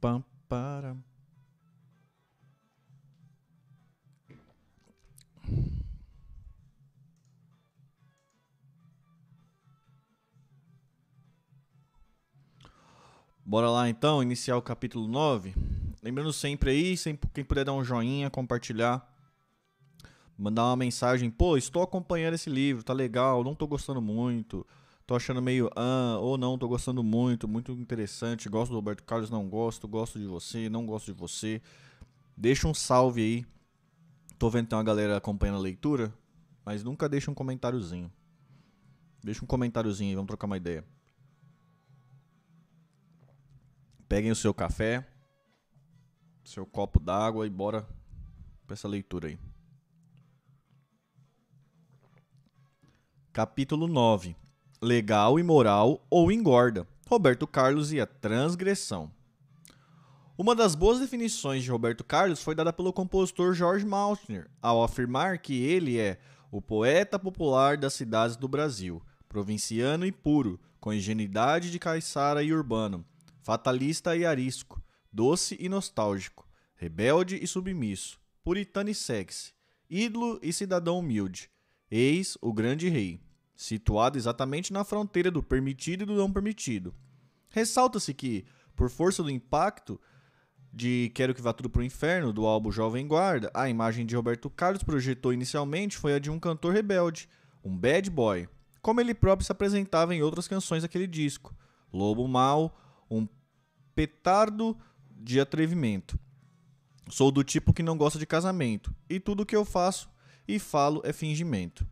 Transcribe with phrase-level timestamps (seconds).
[0.00, 0.24] pam.
[13.44, 15.54] Bora lá então, iniciar o capítulo 9.
[16.02, 19.10] Lembrando sempre aí, sempre quem puder dar um joinha, compartilhar,
[20.36, 24.66] mandar uma mensagem, pô, estou acompanhando esse livro, tá legal, não tô gostando muito,
[25.08, 29.30] tô achando meio ah, ou não, tô gostando muito, muito interessante, gosto do Roberto Carlos,
[29.30, 31.62] não gosto, gosto de você, não gosto de você.
[32.36, 33.46] Deixa um salve aí.
[34.38, 36.12] Tô vendo que tem uma galera acompanhando a leitura,
[36.62, 38.12] mas nunca deixa um comentáriozinho.
[39.24, 40.84] Deixa um comentáriozinho aí, vamos trocar uma ideia.
[44.06, 45.08] Peguem o seu café,
[46.44, 47.88] seu copo d'água e bora
[48.66, 49.38] pra essa leitura aí.
[53.32, 54.36] Capítulo 9.
[54.80, 56.86] Legal e moral ou engorda.
[57.08, 59.10] Roberto Carlos e a transgressão.
[60.36, 65.38] Uma das boas definições de Roberto Carlos foi dada pelo compositor George Maltner, ao afirmar
[65.38, 71.72] que ele é o poeta popular das cidades do Brasil, provinciano e puro, com ingenuidade
[71.72, 73.04] de caiçara e urbano,
[73.42, 74.80] fatalista e arisco,
[75.12, 79.52] doce e nostálgico, rebelde e submisso, puritano e sexy,
[79.90, 81.50] ídolo e cidadão humilde,
[81.90, 83.20] eis o grande rei,
[83.58, 86.94] situado exatamente na fronteira do permitido e do não permitido.
[87.50, 88.44] Ressalta-se que,
[88.76, 90.00] por força do impacto
[90.72, 94.48] de Quero que vá tudo pro inferno, do álbum Jovem Guarda, a imagem de Roberto
[94.48, 97.28] Carlos projetou inicialmente foi a de um cantor rebelde,
[97.64, 98.48] um bad boy,
[98.80, 101.52] como ele próprio se apresentava em outras canções daquele disco.
[101.92, 103.26] Lobo mau, um
[103.92, 104.78] petardo
[105.10, 106.16] de atrevimento.
[107.10, 110.08] Sou do tipo que não gosta de casamento, e tudo que eu faço
[110.46, 111.84] e falo é fingimento.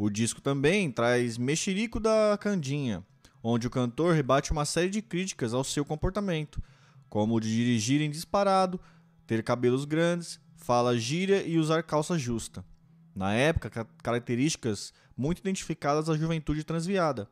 [0.00, 3.04] O disco também traz Mexerico da Candinha,
[3.42, 6.62] onde o cantor rebate uma série de críticas ao seu comportamento,
[7.08, 8.80] como o de dirigir em disparado,
[9.26, 12.64] ter cabelos grandes, fala gíria e usar calça justa.
[13.12, 17.28] Na época, características muito identificadas à juventude transviada.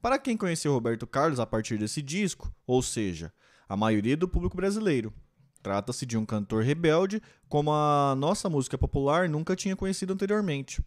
[0.00, 3.30] Para quem conheceu Roberto Carlos a partir desse disco, ou seja,
[3.68, 5.12] a maioria do público brasileiro,
[5.62, 10.82] trata-se de um cantor rebelde como a nossa música popular nunca tinha conhecido anteriormente.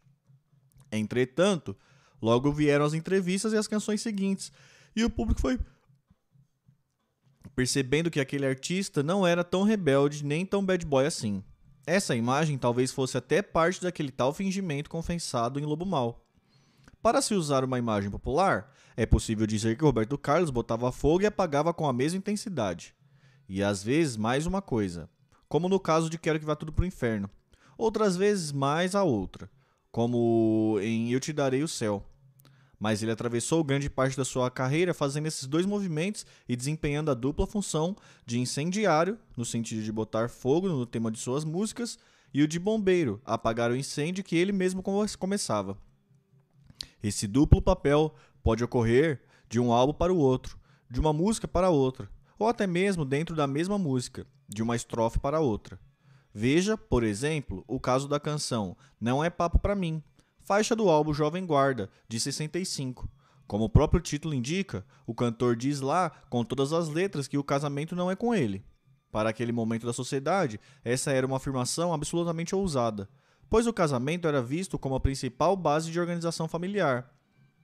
[0.91, 1.75] Entretanto,
[2.21, 4.51] logo vieram as entrevistas e as canções seguintes,
[4.95, 5.59] e o público foi
[7.55, 11.43] percebendo que aquele artista não era tão rebelde nem tão bad boy assim.
[11.85, 16.25] Essa imagem talvez fosse até parte daquele tal fingimento confessado em Lobo Mal.
[17.01, 21.25] Para se usar uma imagem popular, é possível dizer que Roberto Carlos botava fogo e
[21.25, 22.93] apagava com a mesma intensidade.
[23.49, 25.09] E às vezes mais uma coisa,
[25.49, 27.29] como no caso de Quero que vá tudo pro inferno.
[27.77, 29.49] Outras vezes mais a outra,
[29.91, 32.05] como em Eu te darei o céu.
[32.79, 37.13] Mas ele atravessou grande parte da sua carreira fazendo esses dois movimentos e desempenhando a
[37.13, 41.99] dupla função de incendiário, no sentido de botar fogo no tema de suas músicas,
[42.33, 44.81] e o de bombeiro, apagar o incêndio que ele mesmo
[45.19, 45.77] começava.
[47.03, 50.57] Esse duplo papel pode ocorrer de um álbum para o outro,
[50.89, 52.09] de uma música para outra,
[52.39, 55.79] ou até mesmo dentro da mesma música, de uma estrofe para outra.
[56.33, 60.01] Veja, por exemplo, o caso da canção Não é Papo para Mim,
[60.43, 63.09] faixa do álbum Jovem Guarda, de 65.
[63.47, 67.43] Como o próprio título indica, o cantor diz lá, com todas as letras, que o
[67.43, 68.63] casamento não é com ele.
[69.11, 73.09] Para aquele momento da sociedade, essa era uma afirmação absolutamente ousada,
[73.49, 77.13] pois o casamento era visto como a principal base de organização familiar.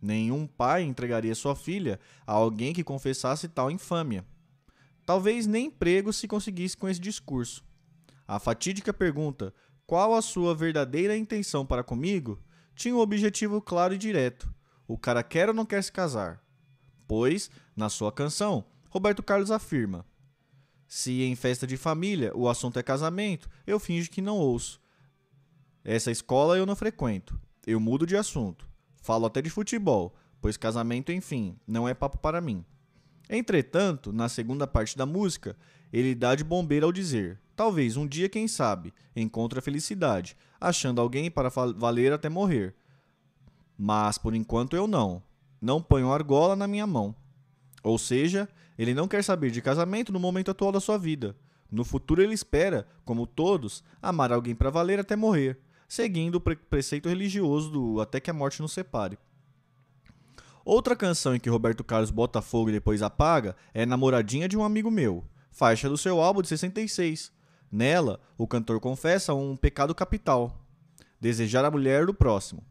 [0.02, 4.26] Nenhum pai entregaria sua filha a alguém que confessasse tal infâmia.
[5.06, 7.67] Talvez nem emprego se conseguisse com esse discurso.
[8.28, 9.54] A fatídica pergunta:
[9.86, 12.40] qual a sua verdadeira intenção para comigo?
[12.78, 14.54] tinha um objetivo claro e direto:
[14.88, 16.42] o cara quer ou não quer se casar.
[17.08, 20.06] Pois, na sua canção, Roberto Carlos afirma:
[20.88, 24.80] se em festa de família o assunto é casamento, eu finjo que não ouço.
[25.84, 27.40] Essa escola eu não frequento.
[27.66, 28.70] Eu mudo de assunto.
[29.02, 32.64] Falo até de futebol, pois casamento, enfim, não é papo para mim.
[33.30, 35.58] Entretanto, na segunda parte da música,
[35.92, 41.02] ele dá de bombeiro ao dizer: Talvez um dia, quem sabe, encontre a felicidade, achando
[41.02, 42.74] alguém para valer até morrer.
[43.78, 45.22] Mas por enquanto eu não.
[45.60, 47.14] Não ponho argola na minha mão.
[47.84, 51.36] Ou seja, ele não quer saber de casamento no momento atual da sua vida.
[51.70, 57.08] No futuro ele espera, como todos, amar alguém para valer até morrer seguindo o preceito
[57.08, 59.18] religioso do Até que a Morte nos separe.
[60.66, 64.64] Outra canção em que Roberto Carlos bota fogo e depois apaga é Namoradinha de um
[64.64, 67.32] Amigo Meu, faixa do seu álbum de 66.
[67.72, 70.66] Nela, o cantor confessa um pecado capital:
[71.20, 72.64] desejar a mulher do próximo.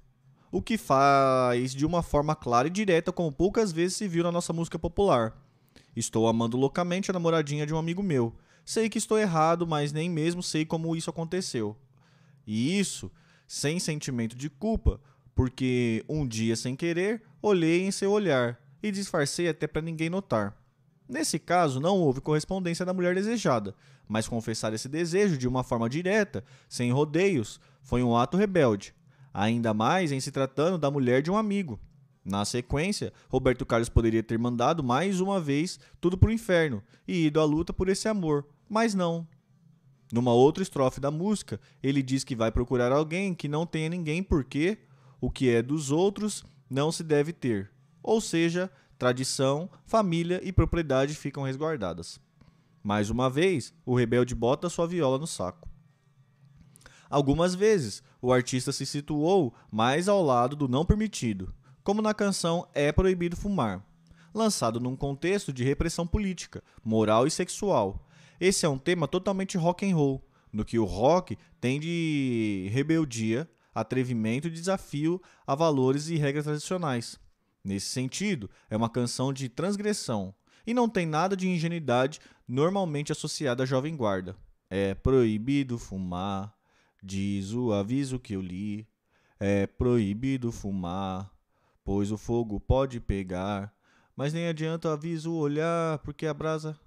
[0.50, 4.32] O que faz de uma forma clara e direta, como poucas vezes se viu na
[4.32, 5.36] nossa música popular.
[5.94, 8.34] Estou amando loucamente a namoradinha de um amigo meu.
[8.64, 11.76] Sei que estou errado, mas nem mesmo sei como isso aconteceu.
[12.46, 13.10] E isso
[13.46, 15.00] sem sentimento de culpa,
[15.34, 20.56] porque um dia sem querer olhei em seu olhar e disfarcei até para ninguém notar.
[21.08, 23.74] Nesse caso, não houve correspondência da mulher desejada,
[24.08, 28.94] mas confessar esse desejo de uma forma direta, sem rodeios, foi um ato rebelde,
[29.32, 31.78] ainda mais em se tratando da mulher de um amigo.
[32.24, 37.26] Na sequência, Roberto Carlos poderia ter mandado mais uma vez tudo para o inferno e
[37.26, 39.26] ido à luta por esse amor, mas não.
[40.12, 44.24] Numa outra estrofe da música, ele diz que vai procurar alguém que não tenha ninguém
[44.24, 44.78] porque
[45.20, 47.70] o que é dos outros não se deve ter.
[48.02, 52.20] Ou seja, tradição, família e propriedade ficam resguardadas.
[52.82, 55.68] Mais uma vez, o rebelde bota sua viola no saco.
[57.08, 62.68] Algumas vezes, o artista se situou mais ao lado do não permitido, como na canção
[62.74, 63.84] É Proibido Fumar,
[64.34, 68.08] lançado num contexto de repressão política, moral e sexual.
[68.40, 73.48] Esse é um tema totalmente rock and roll, no que o rock tem de rebeldia,
[73.74, 77.20] atrevimento e desafio a valores e regras tradicionais.
[77.66, 80.32] Nesse sentido, é uma canção de transgressão
[80.64, 84.36] e não tem nada de ingenuidade normalmente associada à jovem guarda.
[84.70, 86.56] É proibido fumar,
[87.02, 88.86] diz o aviso que eu li.
[89.40, 91.28] É proibido fumar,
[91.84, 93.74] pois o fogo pode pegar.
[94.14, 96.78] Mas nem adianta o aviso olhar, porque a brasa.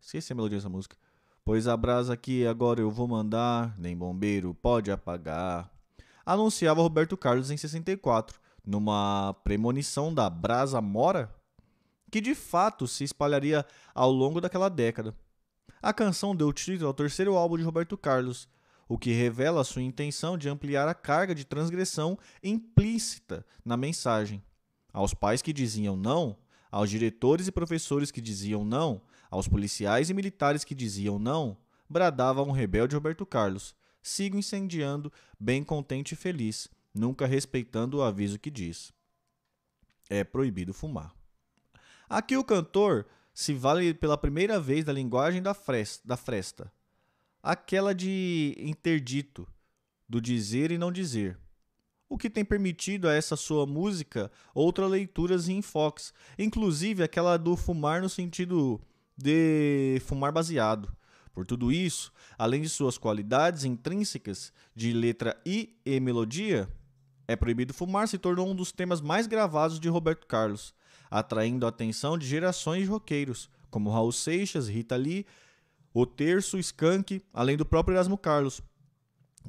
[0.00, 0.96] Esqueci a melodia dessa música.
[1.44, 5.68] Pois a brasa que agora eu vou mandar, nem bombeiro pode apagar.
[6.24, 11.34] Anunciava Roberto Carlos em 64 numa premonição da Brasa Mora,
[12.10, 13.64] que de fato se espalharia
[13.94, 15.14] ao longo daquela década.
[15.80, 18.48] A canção deu título ao terceiro álbum de Roberto Carlos,
[18.88, 24.42] o que revela sua intenção de ampliar a carga de transgressão implícita na mensagem.
[24.92, 26.36] Aos pais que diziam não,
[26.70, 29.00] aos diretores e professores que diziam não,
[29.30, 31.56] aos policiais e militares que diziam não,
[31.88, 33.74] bradava um rebelde Roberto Carlos.
[34.02, 38.92] Sigo incendiando, bem contente e feliz, nunca respeitando o aviso que diz:
[40.08, 41.14] é proibido fumar.
[42.08, 46.72] Aqui o cantor se vale pela primeira vez da linguagem da fresta, da fresta
[47.42, 49.48] aquela de interdito,
[50.08, 51.38] do dizer e não dizer,
[52.08, 57.56] o que tem permitido a essa sua música outras leituras e enfoques, inclusive aquela do
[57.56, 58.80] fumar no sentido
[59.16, 60.94] de fumar baseado.
[61.32, 66.68] Por tudo isso, além de suas qualidades intrínsecas de letra e, e melodia,
[67.26, 70.74] é Proibido Fumar se tornou um dos temas mais gravados de Roberto Carlos,
[71.10, 75.26] atraindo a atenção de gerações de roqueiros, como Raul Seixas, Rita Lee,
[75.94, 78.60] O Terço, Skank, além do próprio Erasmo Carlos,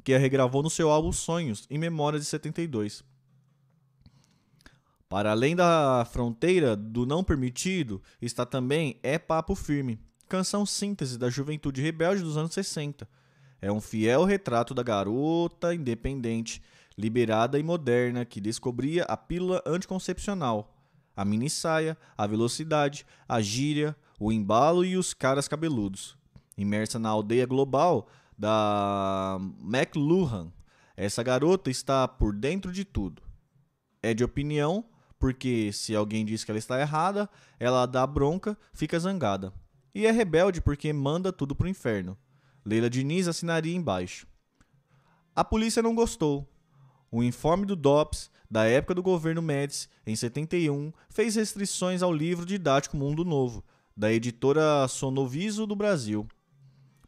[0.02, 3.04] que a regravou no seu álbum Sonhos, em memória de 72.
[5.08, 11.30] Para além da fronteira do não permitido, está também É Papo Firme, canção síntese da
[11.30, 13.08] juventude rebelde dos anos 60.
[13.60, 16.60] É um fiel retrato da garota independente
[16.96, 20.74] liberada e moderna que descobria a pílula anticoncepcional,
[21.16, 26.16] a mini saia, a velocidade, a gíria, o embalo e os caras cabeludos.
[26.56, 28.08] Imersa na aldeia global
[28.38, 30.52] da McLuhan,
[30.96, 33.22] essa garota está por dentro de tudo.
[34.02, 34.84] É de opinião,
[35.18, 39.52] porque se alguém diz que ela está errada, ela dá bronca, fica zangada.
[39.94, 42.16] E é rebelde porque manda tudo pro inferno.
[42.64, 44.26] Leila Diniz assinaria embaixo.
[45.34, 46.48] A polícia não gostou,
[47.16, 52.44] o informe do DOPS, da época do governo Médici, em 71, fez restrições ao livro
[52.44, 53.62] didático Mundo Novo,
[53.96, 56.26] da editora Sonoviso do Brasil.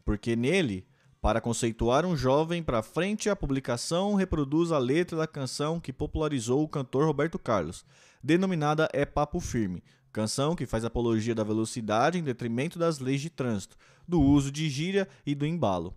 [0.05, 0.87] Porque nele,
[1.21, 6.63] para conceituar um jovem para frente, a publicação reproduz a letra da canção que popularizou
[6.63, 7.85] o cantor Roberto Carlos,
[8.23, 9.83] denominada É Papo Firme,
[10.13, 13.75] canção que faz apologia da velocidade em detrimento das leis de trânsito,
[14.07, 15.93] do uso de gíria e do embalo.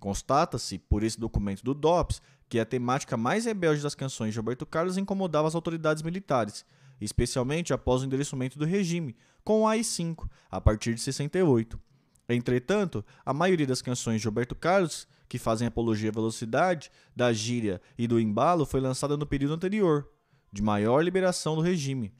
[0.00, 4.66] Constata-se, por esse documento do DOPS, que a temática mais rebelde das canções de Roberto
[4.66, 6.66] Carlos incomodava as autoridades militares,
[7.00, 11.80] especialmente após o endereçamento do regime, com o AI-5, a partir de 68.
[12.28, 17.80] Entretanto, a maioria das canções de Roberto Carlos, que fazem apologia à velocidade, da gíria
[17.96, 20.10] e do embalo, foi lançada no período anterior,
[20.52, 22.12] de maior liberação do regime.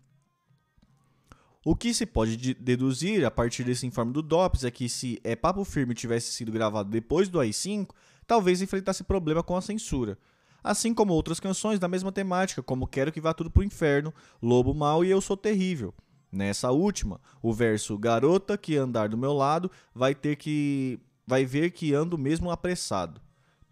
[1.64, 5.34] O que se pode deduzir a partir desse informe do DOPS é que se É
[5.34, 7.90] Papo Firme tivesse sido gravado depois do AI-5,
[8.30, 10.16] talvez enfrentasse problema com a censura.
[10.62, 14.72] Assim como outras canções da mesma temática, como Quero que vá tudo pro inferno, Lobo
[14.72, 15.92] Mal e Eu Sou Terrível.
[16.30, 21.72] Nessa última, o verso Garota que andar do meu lado vai ter que vai ver
[21.72, 23.20] que ando mesmo apressado.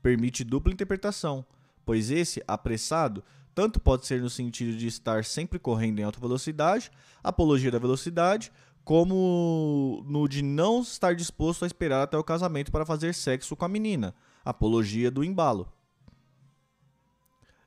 [0.02, 1.46] Permite dupla interpretação,
[1.86, 3.22] pois esse apressado
[3.54, 6.90] tanto pode ser no sentido de estar sempre correndo em alta velocidade,
[7.22, 8.50] apologia da velocidade,
[8.84, 13.64] como no de não estar disposto a esperar até o casamento para fazer sexo com
[13.64, 14.14] a menina,
[14.48, 15.70] apologia do embalo.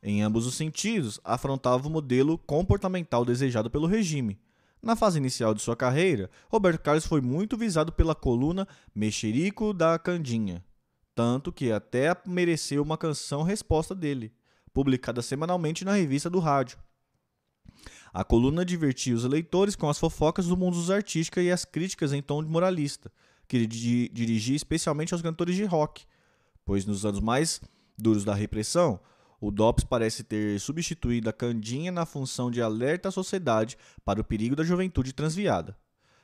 [0.01, 4.39] Em ambos os sentidos, afrontava o modelo comportamental desejado pelo regime.
[4.81, 9.99] Na fase inicial de sua carreira, Roberto Carlos foi muito visado pela coluna Mexerico da
[9.99, 10.65] Candinha,
[11.13, 14.33] tanto que até mereceu uma canção resposta dele,
[14.73, 16.79] publicada semanalmente na revista do rádio.
[18.11, 22.11] A coluna divertia os leitores com as fofocas do mundo dos artísticos e as críticas
[22.11, 23.11] em tom de moralista,
[23.47, 26.05] que dirigia especialmente aos cantores de rock,
[26.71, 27.59] pois nos anos mais
[27.97, 28.97] duros da repressão,
[29.41, 34.23] o DOPS parece ter substituído a Candinha na função de alerta à sociedade para o
[34.23, 35.77] perigo da juventude transviada.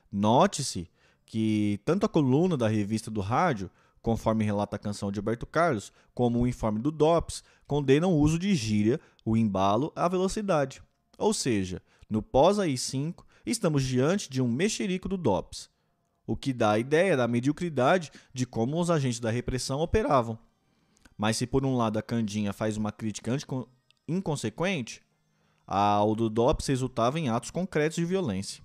[0.10, 0.90] Note-se
[1.26, 3.70] que tanto a coluna da revista do rádio,
[4.02, 8.40] conforme relata a canção de Alberto Carlos, como o informe do DOPS, condenam o uso
[8.40, 10.82] de gíria, o embalo, a velocidade.
[11.18, 15.70] Ou seja, no pós-AI5, estamos diante de um mexerico do DOPS,
[16.28, 20.38] o que dá a ideia da mediocridade de como os agentes da repressão operavam.
[21.18, 23.36] Mas se por um lado a Candinha faz uma crítica
[24.08, 25.02] inconsequente,
[25.66, 28.62] a do DOPS resultava em atos concretos de violência.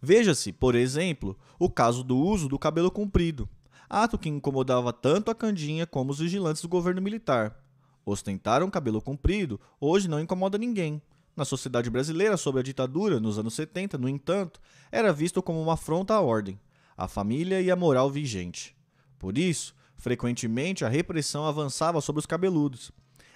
[0.00, 3.48] Veja-se, por exemplo, o caso do uso do cabelo comprido,
[3.88, 7.56] ato que incomodava tanto a Candinha como os vigilantes do governo militar.
[8.04, 11.02] Ostentar um cabelo comprido hoje não incomoda ninguém.
[11.38, 15.74] Na sociedade brasileira, sob a ditadura, nos anos 70, no entanto, era visto como uma
[15.74, 16.58] afronta à ordem,
[16.96, 18.76] à família e à moral vigente.
[19.20, 22.90] Por isso, frequentemente a repressão avançava sobre os cabeludos.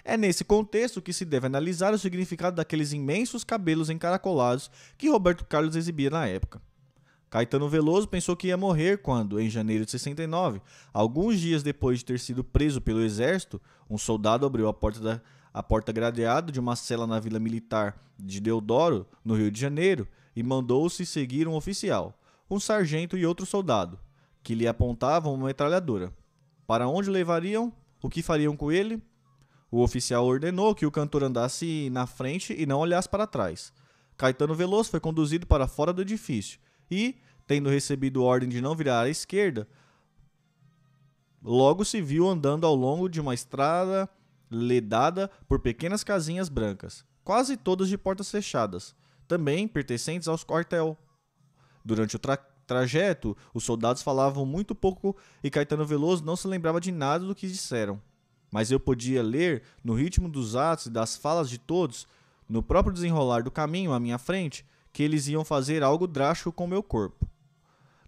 [0.04, 4.68] É nesse contexto que se deve analisar o significado daqueles imensos cabelos encaracolados
[4.98, 6.60] que Roberto Carlos exibia na época.
[7.30, 10.60] Caetano Veloso pensou que ia morrer quando, em janeiro de 69,
[10.92, 15.20] alguns dias depois de ter sido preso pelo exército, um soldado abriu a porta, da,
[15.52, 20.08] a porta gradeada de uma cela na Vila Militar de Deodoro, no Rio de Janeiro,
[20.34, 22.18] e mandou-se seguir um oficial,
[22.50, 23.98] um sargento e outro soldado,
[24.42, 26.12] que lhe apontavam uma metralhadora.
[26.66, 27.72] Para onde levariam?
[28.02, 29.02] O que fariam com ele?
[29.70, 33.72] O oficial ordenou que o cantor andasse na frente e não olhasse para trás.
[34.16, 36.58] Caetano Veloso foi conduzido para fora do edifício
[36.90, 37.16] e,
[37.46, 39.66] tendo recebido ordem de não virar à esquerda,
[41.42, 44.08] logo se viu andando ao longo de uma estrada
[44.52, 48.94] ledada por pequenas casinhas brancas, quase todas de portas fechadas,
[49.26, 50.96] também pertencentes aos quartel.
[51.84, 56.80] Durante o tra trajeto, os soldados falavam muito pouco e Caetano Veloso não se lembrava
[56.80, 58.00] de nada do que disseram.
[58.50, 62.06] Mas eu podia ler, no ritmo dos atos e das falas de todos,
[62.48, 66.66] no próprio desenrolar do caminho à minha frente, que eles iam fazer algo drástico com
[66.66, 67.26] meu corpo.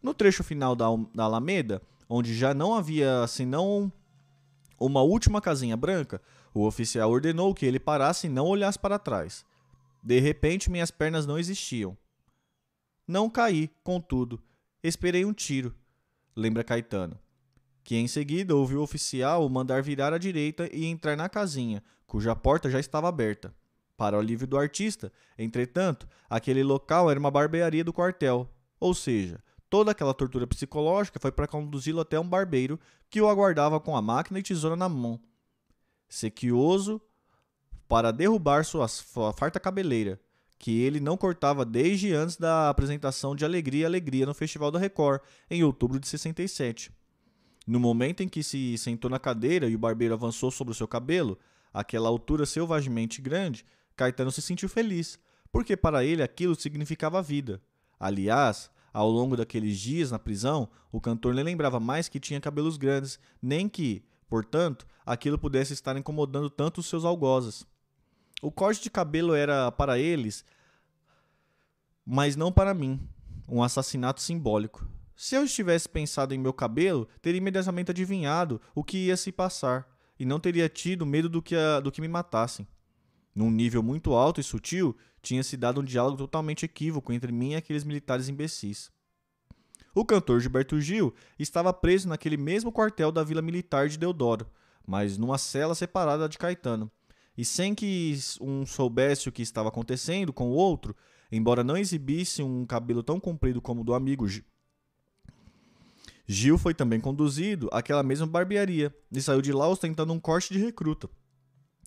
[0.02, 3.90] No trecho final da, da Alameda, onde já não havia senão
[4.78, 6.20] uma última casinha branca,
[6.52, 9.44] o oficial ordenou que ele parasse e não olhasse para trás.
[10.02, 11.96] De repente, minhas pernas não existiam.
[13.06, 14.42] Não caí, contudo,
[14.82, 15.74] esperei um tiro,
[16.34, 17.18] lembra Caetano,
[17.82, 22.34] que em seguida ouviu o oficial mandar virar à direita e entrar na casinha, cuja
[22.34, 23.54] porta já estava aberta.
[23.96, 28.50] Para o alívio do artista, entretanto, aquele local era uma barbearia do quartel,
[28.80, 29.43] ou seja,
[29.74, 32.78] toda aquela tortura psicológica foi para conduzi-lo até um barbeiro
[33.10, 35.20] que o aguardava com a máquina e tesoura na mão,
[36.08, 37.02] sequioso
[37.88, 38.86] para derrubar sua,
[39.32, 40.20] farta cabeleira,
[40.60, 45.20] que ele não cortava desde antes da apresentação de Alegria Alegria no Festival da Record,
[45.50, 46.92] em outubro de 67.
[47.66, 50.86] No momento em que se sentou na cadeira e o barbeiro avançou sobre o seu
[50.86, 51.36] cabelo,
[51.72, 53.66] aquela altura selvagemente grande,
[53.96, 55.18] Caetano se sentiu feliz,
[55.50, 57.60] porque para ele aquilo significava vida.
[57.98, 62.76] Aliás, ao longo daqueles dias na prisão, o cantor nem lembrava mais que tinha cabelos
[62.76, 67.66] grandes, nem que, portanto, aquilo pudesse estar incomodando tanto os seus algozes.
[68.40, 70.44] O corte de cabelo era para eles,
[72.06, 73.00] mas não para mim,
[73.48, 74.86] um assassinato simbólico.
[75.16, 79.88] Se eu estivesse pensado em meu cabelo, teria imediatamente adivinhado o que ia se passar
[80.16, 82.66] e não teria tido medo do que, a, do que me matassem.
[83.34, 87.52] Num nível muito alto e sutil, tinha se dado um diálogo totalmente equívoco entre mim
[87.52, 88.92] e aqueles militares imbecis.
[89.94, 94.46] O cantor Gilberto Gil estava preso naquele mesmo quartel da Vila Militar de Deodoro,
[94.86, 96.90] mas numa cela separada de Caetano.
[97.36, 100.94] E sem que um soubesse o que estava acontecendo com o outro,
[101.32, 104.44] embora não exibisse um cabelo tão comprido como o do amigo Gil.
[106.26, 110.58] Gil foi também conduzido àquela mesma barbearia e saiu de lá ostentando um corte de
[110.58, 111.08] recruta.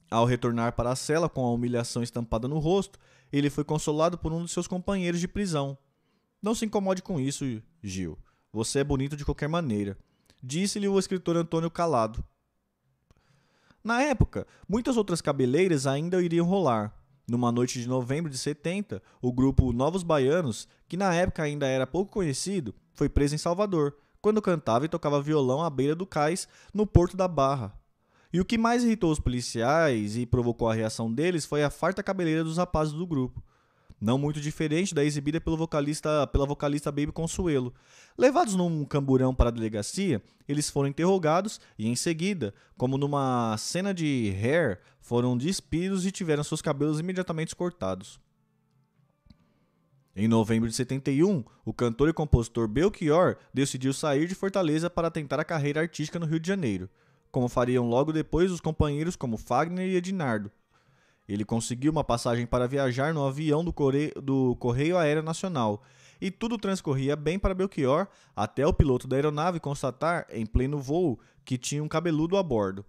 [0.09, 2.97] Ao retornar para a cela com a humilhação estampada no rosto,
[3.31, 5.77] ele foi consolado por um de seus companheiros de prisão.
[6.41, 7.45] Não se incomode com isso,
[7.81, 8.17] Gil.
[8.51, 9.97] Você é bonito de qualquer maneira.
[10.41, 12.23] Disse-lhe o escritor Antônio Calado.
[13.83, 16.93] Na época, muitas outras cabeleiras ainda iriam rolar,
[17.29, 21.85] Numa noite de novembro de 70, o grupo Novos Baianos, que na época ainda era
[21.85, 26.47] pouco conhecido, foi preso em Salvador, quando cantava e tocava violão à beira do cais,
[26.73, 27.76] no Porto da Barra.
[28.31, 32.03] E o que mais irritou os policiais e provocou a reação deles foi a farta
[32.03, 33.41] cabeleira dos rapazes do grupo
[33.99, 37.73] não muito diferente da exibida pelo vocalista, pela vocalista Baby Consuelo.
[38.17, 43.93] Levados num camburão para a delegacia, eles foram interrogados e, em seguida, como numa cena
[43.93, 48.19] de hair, foram despidos e tiveram seus cabelos imediatamente cortados.
[50.15, 55.39] Em novembro de 71, o cantor e compositor Belchior decidiu sair de Fortaleza para tentar
[55.39, 56.89] a carreira artística no Rio de Janeiro,
[57.37, 60.51] como fariam logo depois os companheiros como Fagner e Ednardo,
[61.29, 65.83] ele conseguiu uma passagem para viajar no avião do Correio, do Correio Aéreo Nacional.
[66.19, 71.19] E tudo transcorria bem para Belchior, até o piloto da aeronave constatar, em pleno voo,
[71.45, 72.83] que tinha um cabeludo a bordo.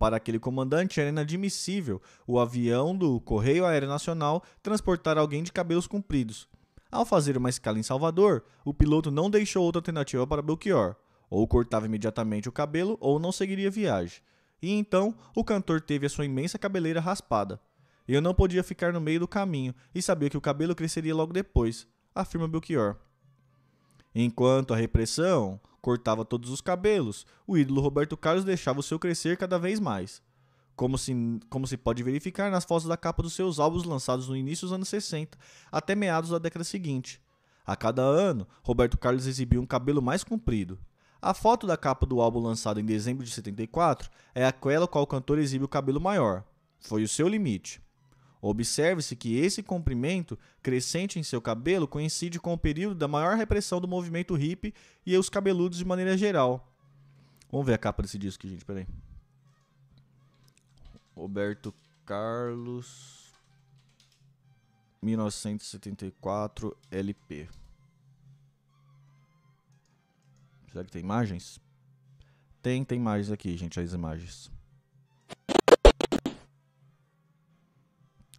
[0.00, 5.86] Para aquele comandante era inadmissível o avião do Correio Aéreo Nacional transportar alguém de cabelos
[5.86, 6.48] compridos.
[6.90, 10.96] Ao fazer uma escala em Salvador, o piloto não deixou outra alternativa para Belchior.
[11.32, 14.20] Ou cortava imediatamente o cabelo ou não seguiria viagem.
[14.60, 17.58] E então o cantor teve a sua imensa cabeleira raspada.
[18.06, 21.32] Eu não podia ficar no meio do caminho e sabia que o cabelo cresceria logo
[21.32, 22.96] depois, afirma Belchior.
[24.14, 29.38] Enquanto a repressão cortava todos os cabelos, o ídolo Roberto Carlos deixava o seu crescer
[29.38, 30.20] cada vez mais.
[30.76, 31.14] Como se,
[31.48, 34.74] como se pode verificar nas fotos da capa dos seus álbuns lançados no início dos
[34.74, 35.38] anos 60
[35.72, 37.22] até meados da década seguinte.
[37.64, 40.78] A cada ano, Roberto Carlos exibia um cabelo mais comprido.
[41.22, 45.06] A foto da capa do álbum lançado em dezembro de 74 é aquela qual o
[45.06, 46.42] cantor exibe o cabelo maior.
[46.80, 47.80] Foi o seu limite.
[48.40, 53.80] Observe-se que esse comprimento crescente em seu cabelo coincide com o período da maior repressão
[53.80, 54.74] do movimento hippie
[55.06, 56.68] e os cabeludos de maneira geral.
[57.52, 58.88] Vamos ver a capa desse disco gente, peraí.
[61.14, 61.72] Roberto
[62.04, 63.30] Carlos
[65.00, 67.61] 1974 LP.
[70.72, 71.60] Será que tem imagens?
[72.62, 74.50] Tem, tem imagens aqui, gente, as imagens.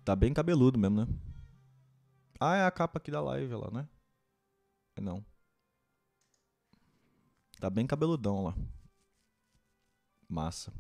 [0.04, 1.08] Tá bem cabeludo mesmo, né?
[2.40, 3.88] Ah, é a capa aqui da live lá, né?
[4.96, 5.24] É não.
[7.60, 8.56] Tá bem cabeludão lá.
[10.28, 10.74] Massa.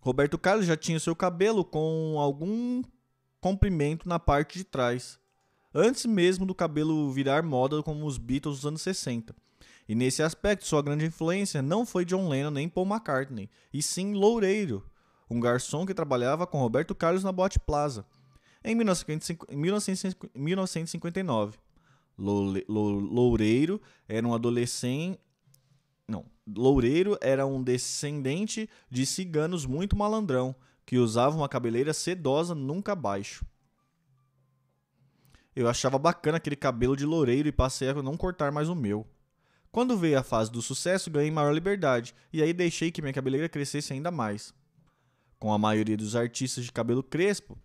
[0.00, 2.82] Roberto Carlos já tinha seu cabelo com algum
[3.40, 5.20] comprimento na parte de trás,
[5.76, 9.34] antes mesmo do cabelo virar moda como os Beatles dos anos 60.
[9.86, 14.14] E nesse aspecto, sua grande influência não foi John Lennon nem Paul McCartney, e sim
[14.14, 14.82] Loureiro,
[15.30, 18.06] um garçom que trabalhava com Roberto Carlos na Boate Plaza,
[18.64, 21.58] em 1959.
[22.18, 25.20] Loureiro era um adolescente.
[26.08, 32.96] Não, Loureiro era um descendente de ciganos muito malandrão, que usava uma cabeleira sedosa nunca
[32.96, 33.44] baixo.
[35.56, 39.06] Eu achava bacana aquele cabelo de loureiro e passei a não cortar mais o meu.
[39.72, 43.48] Quando veio a fase do sucesso, ganhei maior liberdade, e aí deixei que minha cabeleira
[43.48, 44.54] crescesse ainda mais
[45.38, 47.58] com a maioria dos artistas de cabelo crespo.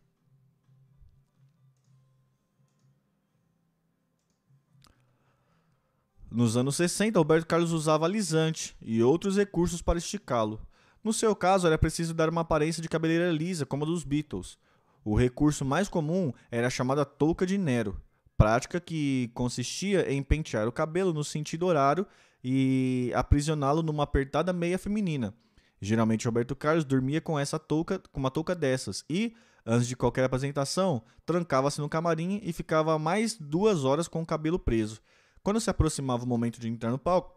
[6.30, 10.66] Nos anos 60, Alberto Carlos usava alisante e outros recursos para esticá-lo.
[11.04, 14.58] No seu caso, era preciso dar uma aparência de cabeleira lisa, como a dos Beatles.
[15.04, 18.02] O recurso mais comum era a chamada touca de Nero,
[18.38, 22.06] prática que consistia em pentear o cabelo no sentido horário
[22.44, 25.36] e aprisioná-lo numa apertada meia feminina,
[25.82, 29.34] Geralmente Roberto Carlos dormia com essa touca, com uma touca dessas e,
[29.66, 34.60] antes de qualquer apresentação, trancava-se no camarim e ficava mais duas horas com o cabelo
[34.60, 35.02] preso.
[35.42, 37.36] Quando se aproximava o momento de entrar no palco,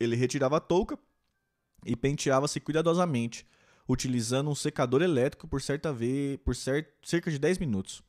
[0.00, 0.98] ele retirava a touca
[1.84, 3.46] e penteava-se cuidadosamente,
[3.88, 8.02] utilizando um secador elétrico por certa vez por cerca de 10 minutos.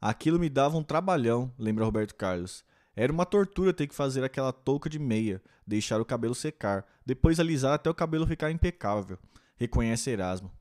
[0.00, 2.64] Aquilo me dava um trabalhão, lembra Roberto Carlos.
[2.94, 7.40] Era uma tortura ter que fazer aquela touca de meia, deixar o cabelo secar, depois
[7.40, 9.18] alisar até o cabelo ficar impecável,
[9.56, 10.52] reconhece Erasmo.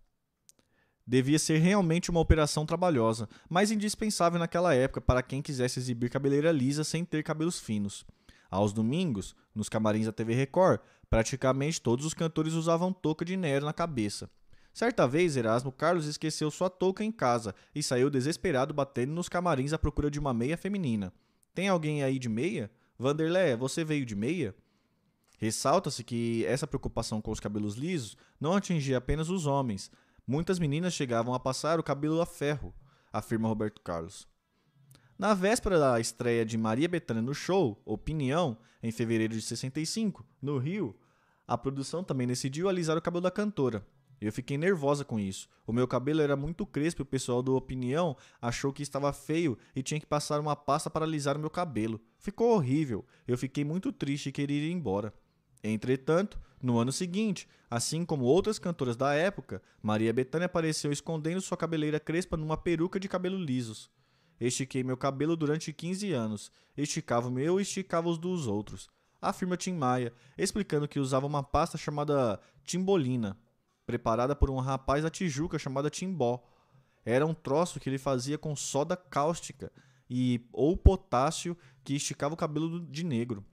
[1.05, 6.51] Devia ser realmente uma operação trabalhosa, mas indispensável naquela época para quem quisesse exibir cabeleira
[6.51, 8.05] lisa sem ter cabelos finos.
[8.49, 10.79] Aos domingos, nos camarins da TV Record,
[11.09, 14.29] praticamente todos os cantores usavam touca de Nero na cabeça.
[14.73, 19.73] Certa vez, Erasmo Carlos esqueceu sua touca em casa e saiu desesperado batendo nos camarins
[19.73, 21.11] à procura de uma meia feminina.
[21.55, 22.69] Tem alguém aí de meia?
[22.99, 24.55] Vanderlé, você veio de meia?
[25.39, 29.91] Ressalta-se que essa preocupação com os cabelos lisos não atingia apenas os homens.
[30.27, 32.73] Muitas meninas chegavam a passar o cabelo a ferro,
[33.11, 34.27] afirma Roberto Carlos.
[35.17, 40.59] Na véspera da estreia de Maria Bethânia no show Opinião, em fevereiro de 65, no
[40.59, 40.95] Rio,
[41.47, 43.83] a produção também decidiu alisar o cabelo da cantora.
[44.21, 45.49] Eu fiquei nervosa com isso.
[45.65, 49.57] O meu cabelo era muito crespo e o pessoal do Opinião achou que estava feio
[49.75, 51.99] e tinha que passar uma pasta para alisar o meu cabelo.
[52.19, 53.03] Ficou horrível.
[53.27, 55.11] Eu fiquei muito triste e queria ir embora.
[55.63, 61.57] Entretanto, no ano seguinte, assim como outras cantoras da época, Maria Bethânia apareceu escondendo sua
[61.57, 63.89] cabeleira crespa numa peruca de cabelo lisos.
[64.39, 66.51] Estiquei meu cabelo durante 15 anos.
[66.77, 68.89] Esticava o meu e esticava os dos outros.
[69.21, 73.37] Afirma Tim Maia, explicando que usava uma pasta chamada Timbolina,
[73.85, 76.43] preparada por um rapaz da Tijuca chamado Timbó.
[77.03, 79.71] Era um troço que ele fazia com soda cáustica
[80.09, 83.43] e ou potássio que esticava o cabelo de negro.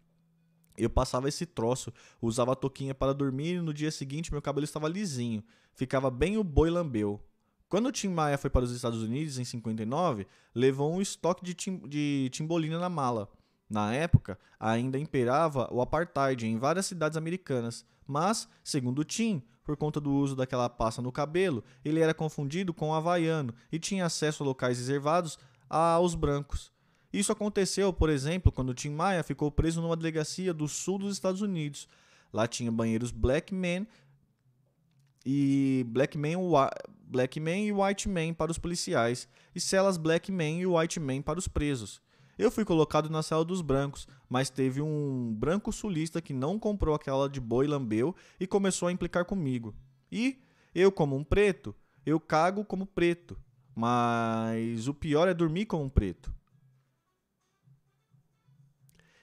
[0.77, 4.65] Eu passava esse troço, usava a touquinha para dormir e no dia seguinte meu cabelo
[4.65, 5.43] estava lisinho,
[5.73, 7.25] ficava bem o boi lambeu.
[7.75, 11.55] Quando o Tim Maia foi para os Estados Unidos em 59, levou um estoque de,
[11.55, 13.29] tim de timbolina na mala.
[13.69, 20.01] Na época, ainda imperava o apartheid em várias cidades americanas, mas, segundo Tim, por conta
[20.01, 24.47] do uso daquela pasta no cabelo, ele era confundido com havaiano e tinha acesso a
[24.47, 25.37] locais reservados
[25.69, 26.71] aos brancos.
[27.13, 31.41] Isso aconteceu, por exemplo, quando Tim Maia ficou preso numa delegacia do sul dos Estados
[31.41, 31.89] Unidos.
[32.33, 33.85] Lá tinha banheiros black man
[35.27, 36.39] e black man,
[37.07, 41.23] black man e white man para os policiais e celas black man e white man
[41.23, 42.01] para os presos.
[42.37, 46.95] Eu fui colocado na cela dos brancos, mas teve um branco sulista que não comprou
[46.95, 49.75] aquela de boi lambeu e começou a implicar comigo.
[50.11, 50.43] E
[50.75, 53.39] eu, como um preto, eu cago como preto,
[53.75, 56.35] mas o pior é dormir como um preto.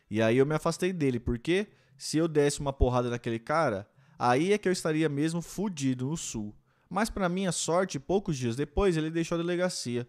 [0.09, 1.67] E aí eu me afastei dele, porque
[1.97, 6.17] se eu desse uma porrada naquele cara, aí é que eu estaria mesmo fudido no
[6.17, 6.55] sul.
[6.91, 10.05] Mas para minha sorte, poucos dias depois ele deixou a delegacia.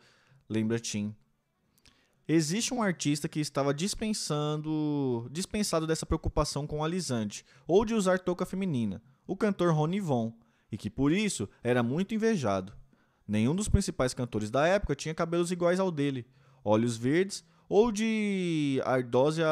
[0.49, 1.15] Lembra Tim?
[2.27, 8.19] Existe um artista que estava dispensando, dispensado dessa preocupação com o alisante ou de usar
[8.19, 10.37] touca feminina, o cantor Rony Von,
[10.73, 12.73] e que por isso era muito invejado.
[13.29, 16.27] Nenhum dos principais cantores da época tinha cabelos iguais ao dele,
[16.65, 19.47] olhos verdes ou de ardósia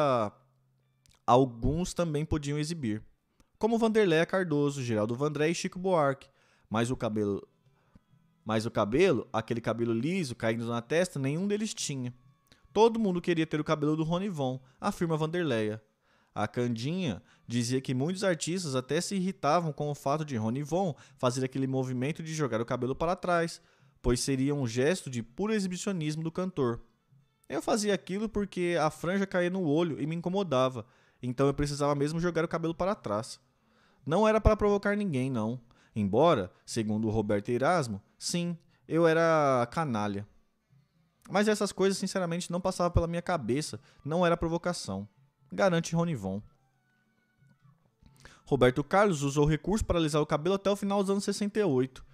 [1.25, 3.01] alguns também podiam exibir,
[3.57, 6.27] como Vanderléia Cardoso, Geraldo Vandré e Chico Buarque,
[6.71, 7.45] mas o cabelo
[8.43, 12.11] mas o cabelo, aquele cabelo liso caindo na testa, nenhum deles tinha.
[12.73, 15.79] Todo mundo queria ter o cabelo do Rony Von, afirma Vanderleia.
[16.33, 20.95] A Candinha dizia que muitos artistas até se irritavam com o fato de Rony Von
[21.17, 23.61] fazer aquele movimento de jogar o cabelo para trás,
[24.01, 26.81] pois seria um gesto de puro exibicionismo do cantor.
[27.47, 30.85] Eu fazia aquilo porque a franja caía no olho e me incomodava,
[31.21, 33.39] então eu precisava mesmo jogar o cabelo para trás.
[34.03, 35.59] Não era para provocar ninguém, não.
[35.95, 40.27] Embora, segundo Roberto Erasmo, sim, eu era canalha.
[41.29, 45.07] Mas essas coisas, sinceramente, não passavam pela minha cabeça, não era provocação.
[45.51, 46.41] Garante Ronivon.
[48.45, 52.05] Roberto Carlos usou recurso para alisar o cabelo até o final dos anos 68,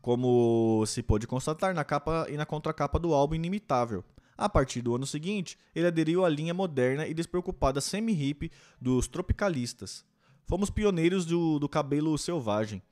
[0.00, 4.02] como se pôde constatar na capa e na contracapa do álbum Inimitável,
[4.36, 10.04] a partir do ano seguinte, ele aderiu à linha moderna e despreocupada semi-hip dos tropicalistas.
[10.46, 12.82] Fomos pioneiros do, do cabelo selvagem.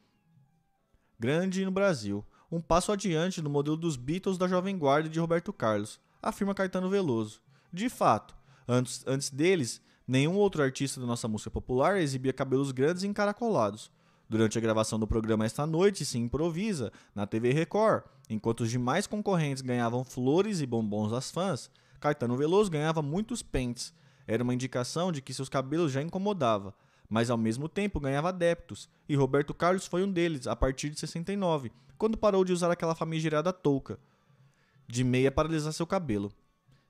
[1.23, 5.53] Grande no Brasil, um passo adiante no modelo dos Beatles da Jovem Guarda de Roberto
[5.53, 7.41] Carlos, afirma Caetano Veloso.
[7.73, 8.35] De fato,
[8.67, 13.89] antes, antes deles, nenhum outro artista da nossa música popular exibia cabelos grandes e encaracolados.
[14.29, 19.07] Durante a gravação do programa Esta Noite se improvisa, na TV Record, enquanto os demais
[19.07, 23.95] concorrentes ganhavam flores e bombons às fãs, Caetano Veloso ganhava muitos pentes.
[24.27, 26.75] Era uma indicação de que seus cabelos já incomodava,
[27.13, 30.99] mas ao mesmo tempo ganhava adeptos, e Roberto Carlos foi um deles a partir de
[30.99, 33.99] 69, quando parou de usar aquela famigerada touca
[34.89, 36.33] de meia para alisar seu cabelo.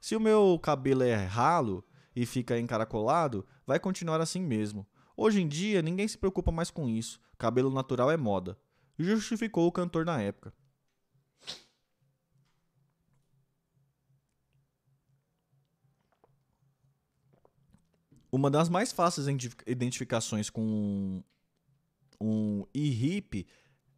[0.00, 4.86] Se o meu cabelo é ralo e fica encaracolado, vai continuar assim mesmo.
[5.16, 7.20] Hoje em dia, ninguém se preocupa mais com isso.
[7.36, 8.56] Cabelo natural é moda.
[8.96, 10.54] Justificou o cantor na época.
[18.32, 19.26] Uma das mais fáceis
[19.66, 21.22] identificações com
[22.18, 23.46] um e-hip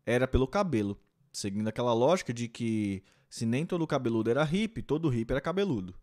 [0.05, 0.99] era pelo cabelo,
[1.33, 5.95] seguindo aquela lógica de que se nem todo cabeludo era hip, todo hip era cabeludo.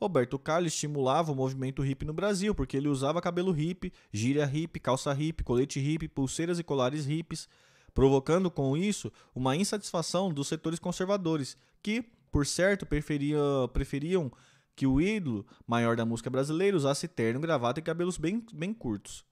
[0.00, 4.78] Roberto Carlos estimulava o movimento hippie no Brasil, porque ele usava cabelo hippie, gíria hippie,
[4.78, 7.48] calça hippie, colete hippie, pulseiras e colares hippies,
[7.94, 13.38] provocando com isso uma insatisfação dos setores conservadores, que, por certo, preferia,
[13.72, 14.30] preferiam
[14.78, 19.24] que o ídolo maior da música brasileira usasse terno, gravata e cabelos bem, bem curtos,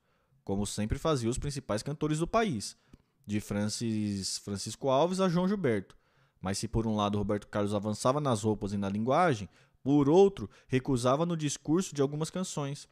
[0.42, 2.76] como sempre faziam os principais cantores do país,
[3.24, 5.96] de Francis, Francisco Alves a João Gilberto.
[6.40, 9.48] Mas se por um lado Roberto Carlos avançava nas roupas e na linguagem,
[9.84, 12.88] por outro, recusava no discurso de algumas canções.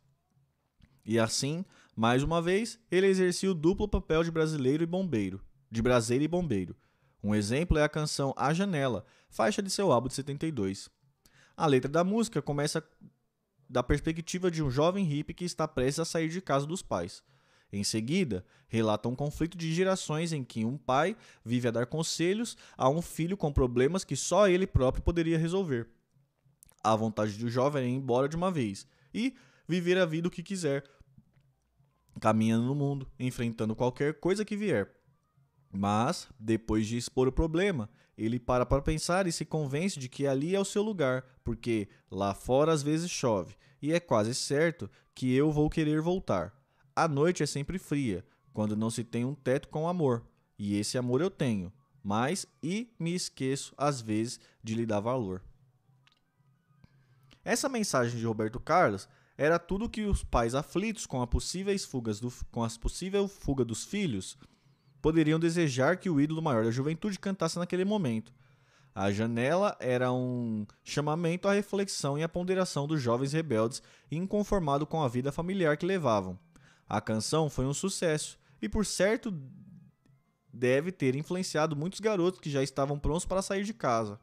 [1.04, 1.64] E assim,
[1.96, 6.28] mais uma vez, ele exercia o duplo papel de brasileiro e bombeiro, de braseiro e
[6.28, 6.76] bombeiro.
[7.20, 10.88] Um exemplo é a canção A Janela, faixa de seu álbum de 72.
[11.56, 12.82] A letra da música começa
[13.68, 17.22] da perspectiva de um jovem hippie que está prestes a sair de casa dos pais.
[17.72, 22.56] Em seguida, relata um conflito de gerações em que um pai vive a dar conselhos
[22.76, 25.88] a um filho com problemas que só ele próprio poderia resolver.
[26.82, 29.34] A vontade do jovem é ir embora de uma vez e
[29.66, 30.84] viver a vida o que quiser,
[32.20, 34.90] caminhando no mundo, enfrentando qualquer coisa que vier.
[35.72, 40.27] Mas, depois de expor o problema, ele para para pensar e se convence de que
[40.27, 44.90] ali é o seu lugar, porque lá fora às vezes chove, e é quase certo
[45.14, 46.55] que eu vou querer voltar.
[46.94, 50.24] A noite é sempre fria, quando não se tem um teto com amor.
[50.59, 51.72] E esse amor eu tenho,
[52.03, 55.42] mas e me esqueço às vezes de lhe dar valor.
[57.44, 62.33] Essa mensagem de Roberto Carlos era tudo que os pais aflitos com, possíveis fugas do,
[62.50, 64.38] com as possível fuga dos filhos
[65.04, 68.32] poderiam desejar que o ídolo maior da juventude cantasse naquele momento.
[68.94, 75.02] A janela era um chamamento à reflexão e à ponderação dos jovens rebeldes inconformados com
[75.02, 76.38] a vida familiar que levavam.
[76.88, 79.30] A canção foi um sucesso e, por certo,
[80.50, 84.18] deve ter influenciado muitos garotos que já estavam prontos para sair de casa.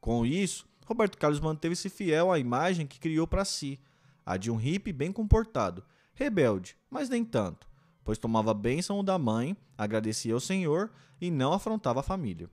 [0.00, 3.78] Com isso, Roberto Carlos manteve-se fiel à imagem que criou para si,
[4.24, 5.84] a de um hippie bem comportado,
[6.14, 7.68] rebelde, mas nem tanto,
[8.04, 12.50] pois tomava bênção da mãe, agradecia ao Senhor e não afrontava a família.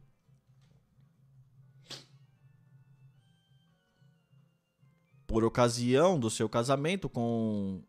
[5.28, 7.82] Por ocasião do seu casamento com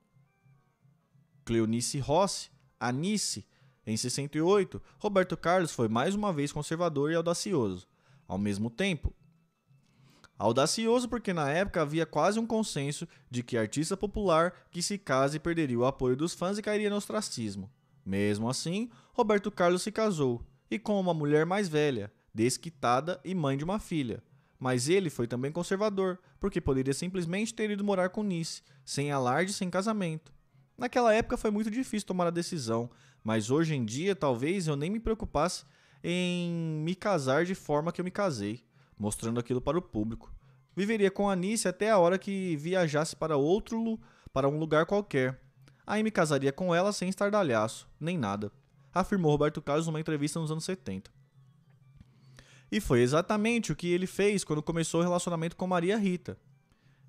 [1.44, 3.46] Cleonice Rossi, Anice,
[3.86, 7.88] em 68, Roberto Carlos foi mais uma vez conservador e audacioso.
[8.28, 9.12] Ao mesmo tempo,
[10.42, 15.38] audacioso porque na época havia quase um consenso de que artista popular que se case
[15.38, 17.70] perderia o apoio dos fãs e cairia no ostracismo.
[18.04, 23.56] Mesmo assim, Roberto Carlos se casou, e com uma mulher mais velha, desquitada e mãe
[23.56, 24.20] de uma filha.
[24.58, 29.52] Mas ele foi também conservador, porque poderia simplesmente ter ido morar com Nice, sem alarde
[29.52, 30.32] sem casamento.
[30.76, 32.90] Naquela época foi muito difícil tomar a decisão,
[33.22, 35.64] mas hoje em dia talvez eu nem me preocupasse
[36.02, 36.50] em
[36.82, 38.64] me casar de forma que eu me casei,
[39.02, 40.32] mostrando aquilo para o público.
[40.76, 43.98] Viveria com a Anice até a hora que viajasse para outro
[44.32, 45.40] para um lugar qualquer.
[45.84, 48.52] Aí me casaria com ela sem estardalhaço, nem nada,
[48.94, 51.10] afirmou Roberto Carlos numa entrevista nos anos 70.
[52.70, 56.38] E foi exatamente o que ele fez quando começou o relacionamento com Maria Rita,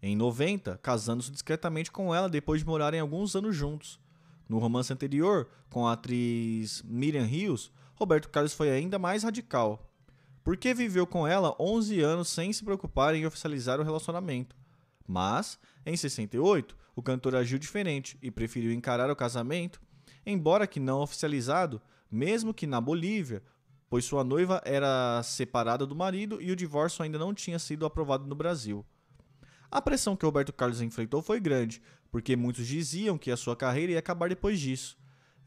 [0.02, 4.00] em 90, casando-se discretamente com ela depois de morarem alguns anos juntos.
[4.50, 9.93] No romance anterior, com a atriz Miriam Rios, Roberto Carlos foi ainda mais radical,
[10.44, 14.56] porque viveu com ela 11 anos sem se preocupar em oficializar o relacionamento.
[15.08, 19.82] Mas, em 68, o cantor agiu diferente e preferiu encarar o casamento,
[20.26, 23.42] embora que não oficializado, mesmo que na Bolívia,
[23.90, 28.26] pois sua noiva era separada do marido e o divórcio ainda não tinha sido aprovado
[28.26, 28.86] no Brasil.
[29.72, 33.94] A pressão que Roberto Carlos enfrentou foi grande, porque muitos diziam que a sua carreira
[33.94, 34.98] ia acabar depois disso.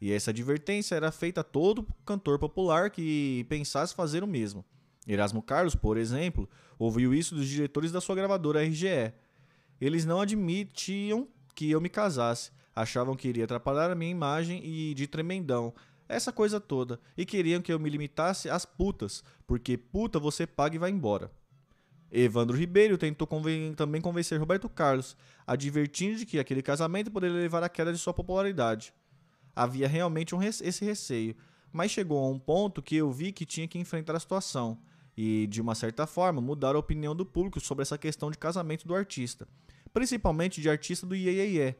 [0.01, 4.65] E essa advertência era feita a todo cantor popular que pensasse fazer o mesmo.
[5.07, 9.13] Erasmo Carlos, por exemplo, ouviu isso dos diretores da sua gravadora RGE.
[9.79, 14.93] Eles não admitiam que eu me casasse, achavam que iria atrapalhar a minha imagem e
[14.93, 15.73] de tremendão,
[16.09, 20.75] essa coisa toda, e queriam que eu me limitasse às putas, porque puta você paga
[20.75, 21.31] e vai embora.
[22.09, 27.63] Evandro Ribeiro tentou conven também convencer Roberto Carlos, advertindo de que aquele casamento poderia levar
[27.63, 28.93] à queda de sua popularidade.
[29.53, 31.35] Havia realmente um esse receio,
[31.71, 34.79] mas chegou a um ponto que eu vi que tinha que enfrentar a situação
[35.17, 38.87] e, de uma certa forma, mudar a opinião do público sobre essa questão de casamento
[38.87, 39.47] do artista,
[39.91, 41.75] principalmente de artista do Iê, Iê, Iê.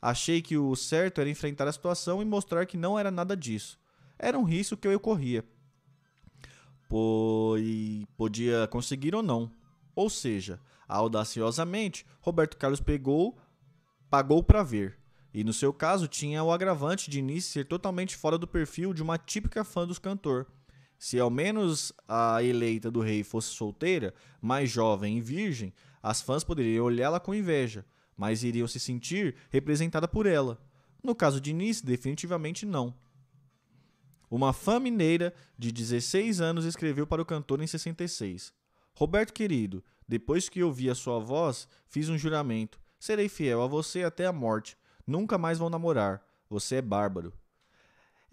[0.00, 3.78] Achei que o certo era enfrentar a situação e mostrar que não era nada disso.
[4.18, 5.44] Era um risco que eu corria.
[6.88, 9.48] Pois podia conseguir ou não.
[9.94, 13.38] Ou seja, audaciosamente, Roberto Carlos pegou,
[14.10, 14.98] pagou para ver.
[15.32, 19.02] E no seu caso, tinha o agravante de Nice ser totalmente fora do perfil de
[19.02, 20.46] uma típica fã dos cantor.
[21.02, 26.44] Se ao menos a eleita do rei fosse solteira, mais jovem e virgem, as fãs
[26.44, 27.84] poderiam olhá-la com inveja,
[28.16, 30.64] mas iriam se sentir representada por ela.
[31.02, 32.94] No caso de Nice, definitivamente não.
[34.30, 38.52] Uma fã mineira de 16 anos escreveu para o cantor em 66.
[38.94, 42.78] Roberto querido, depois que ouvi a sua voz, fiz um juramento.
[43.00, 44.78] Serei fiel a você até a morte.
[45.04, 46.24] Nunca mais vou namorar.
[46.48, 47.32] Você é bárbaro.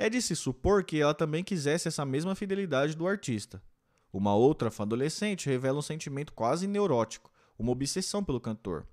[0.01, 3.62] É de se supor que ela também quisesse essa mesma fidelidade do artista.
[4.13, 8.88] Uma outra fã adolescente revela um sentimento quase neurótico, uma obsessão pelo cantor.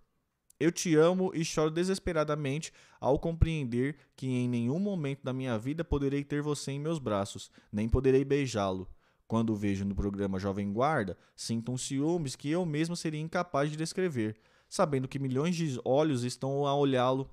[0.58, 5.84] Eu te amo e choro desesperadamente ao compreender que em nenhum momento da minha vida
[5.84, 8.90] poderei ter você em meus braços, nem poderei beijá-lo.
[9.28, 13.70] Quando o vejo no programa Jovem Guarda, sinto um ciúmes que eu mesmo seria incapaz
[13.70, 17.30] de descrever, sabendo que milhões de olhos estão a olhá-lo.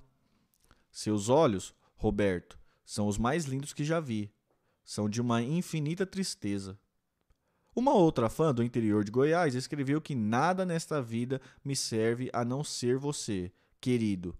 [0.92, 4.30] Seus olhos, Roberto, são os mais lindos que já vi.
[4.84, 6.78] São de uma infinita tristeza.
[7.74, 12.44] Uma outra fã do interior de Goiás escreveu que nada nesta vida me serve a
[12.44, 14.36] não ser você, querido.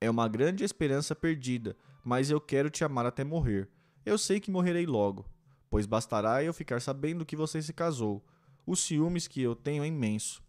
[0.00, 3.68] É uma grande esperança perdida, mas eu quero te amar até morrer.
[4.06, 5.26] Eu sei que morrerei logo,
[5.68, 8.24] pois bastará eu ficar sabendo que você se casou.
[8.64, 10.42] Os ciúmes que eu tenho é imenso.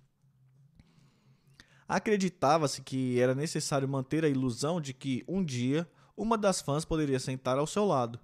[1.88, 5.90] Acreditava-se que era necessário manter a ilusão de que um dia
[6.20, 8.20] uma das fãs poderia sentar ao seu lado.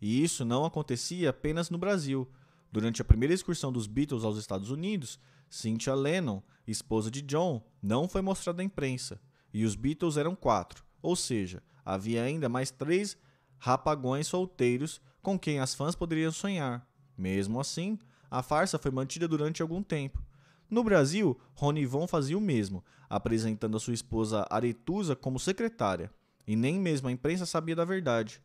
[0.00, 2.26] E isso não acontecia apenas no Brasil.
[2.72, 8.08] Durante a primeira excursão dos Beatles aos Estados Unidos, Cynthia Lennon, esposa de John, não
[8.08, 9.20] foi mostrada à imprensa,
[9.52, 13.16] e os Beatles eram quatro, ou seja, havia ainda mais três
[13.58, 16.88] rapagões solteiros com quem as fãs poderiam sonhar.
[17.16, 17.98] Mesmo assim,
[18.30, 20.24] a farsa foi mantida durante algum tempo.
[20.68, 26.10] No Brasil, Rony Von fazia o mesmo, apresentando a sua esposa Aretusa como secretária,
[26.46, 28.40] e nem mesmo a imprensa sabia da verdade.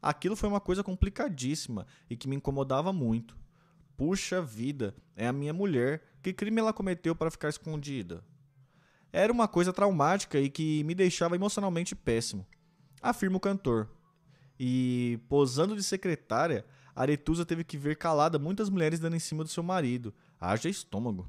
[0.00, 3.36] Aquilo foi uma coisa complicadíssima e que me incomodava muito.
[3.96, 6.02] Puxa vida, é a minha mulher.
[6.22, 8.24] Que crime ela cometeu para ficar escondida?
[9.12, 12.46] Era uma coisa traumática e que me deixava emocionalmente péssimo,
[13.02, 13.90] afirma o cantor.
[14.58, 19.48] E, posando de secretária, Aretusa teve que ver calada muitas mulheres dando em cima do
[19.48, 20.14] seu marido.
[20.38, 21.28] Haja estômago.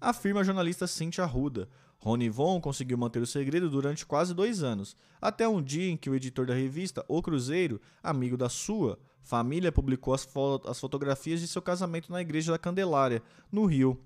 [0.00, 1.68] Afirma a jornalista Cynthia Arruda,
[2.00, 6.08] Rony Von conseguiu manter o segredo durante quase dois anos, até um dia em que
[6.08, 11.40] o editor da revista O Cruzeiro, amigo da sua família, publicou as, fo as fotografias
[11.40, 14.00] de seu casamento na Igreja da Candelária, no Rio.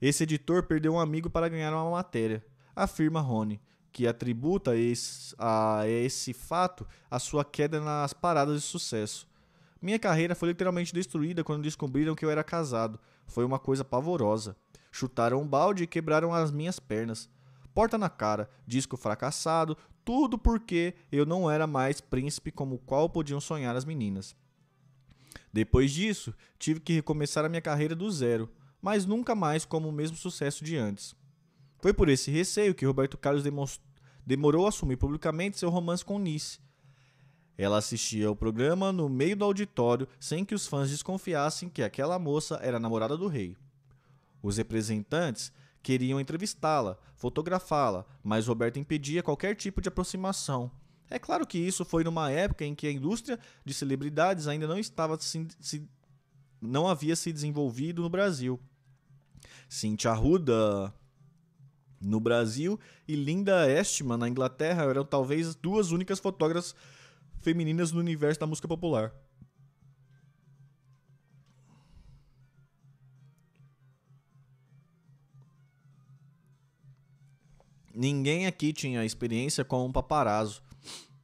[0.00, 3.60] Esse editor perdeu um amigo para ganhar uma matéria, afirma Rony,
[3.92, 9.29] que atributa esse, a esse fato a sua queda nas paradas de sucesso.
[9.80, 13.00] Minha carreira foi literalmente destruída quando descobriram que eu era casado.
[13.26, 14.56] Foi uma coisa pavorosa.
[14.92, 17.30] Chutaram um balde e quebraram as minhas pernas.
[17.72, 23.40] Porta na cara, disco fracassado, tudo porque eu não era mais príncipe como qual podiam
[23.40, 24.34] sonhar as meninas.
[25.52, 28.50] Depois disso, tive que recomeçar a minha carreira do zero,
[28.82, 31.14] mas nunca mais como o mesmo sucesso de antes.
[31.80, 33.44] Foi por esse receio que Roberto Carlos
[34.26, 36.58] demorou a assumir publicamente seu romance com Nice.
[37.60, 42.18] Ela assistia ao programa no meio do auditório sem que os fãs desconfiassem que aquela
[42.18, 43.54] moça era namorada do rei.
[44.42, 50.70] Os representantes queriam entrevistá-la, fotografá-la, mas Roberto impedia qualquer tipo de aproximação.
[51.10, 54.78] É claro que isso foi numa época em que a indústria de celebridades ainda não
[54.78, 55.86] estava se, se
[56.62, 58.58] não havia se desenvolvido no Brasil.
[59.68, 60.94] Cynthia Arruda
[62.00, 66.74] no Brasil e Linda Eastman na Inglaterra eram talvez as duas únicas fotógrafas
[67.40, 69.12] femininas no universo da música popular.
[77.92, 80.62] Ninguém aqui tinha experiência com um paparazzo,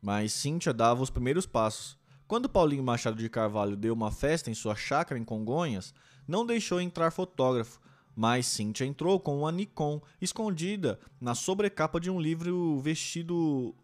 [0.03, 1.97] mas Cíntia dava os primeiros passos.
[2.27, 5.95] Quando Paulinho Machado de Carvalho deu uma festa em sua chácara em Congonhas,
[6.27, 7.81] não deixou entrar fotógrafo,
[8.15, 13.75] mas Cíntia entrou com uma Nikon escondida na sobrecapa de um livro vestido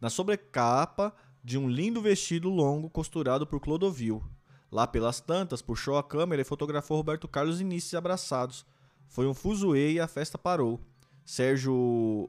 [0.00, 4.22] na sobrecapa de um lindo vestido longo costurado por Clodovil.
[4.70, 8.64] Lá pelas tantas, puxou a câmera e fotografou Roberto Carlos e Nice abraçados.
[9.08, 10.80] Foi um fuzuê e a festa parou.
[11.24, 12.28] Sérgio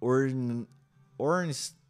[0.00, 0.66] Orn,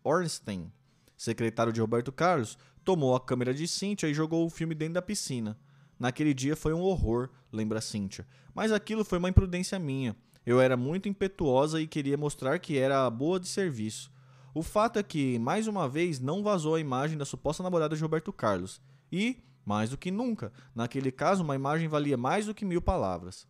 [0.04, 0.72] Ornstein,
[1.16, 5.02] secretário de Roberto Carlos, tomou a câmera de Cíntia e jogou o filme dentro da
[5.02, 5.56] piscina.
[5.98, 8.26] Naquele dia foi um horror, lembra Cíntia.
[8.52, 10.16] Mas aquilo foi uma imprudência minha.
[10.44, 14.11] Eu era muito impetuosa e queria mostrar que era boa de serviço.
[14.54, 18.02] O fato é que, mais uma vez, não vazou a imagem da suposta namorada de
[18.02, 18.82] Roberto Carlos.
[19.10, 23.46] E, mais do que nunca, naquele caso, uma imagem valia mais do que mil palavras.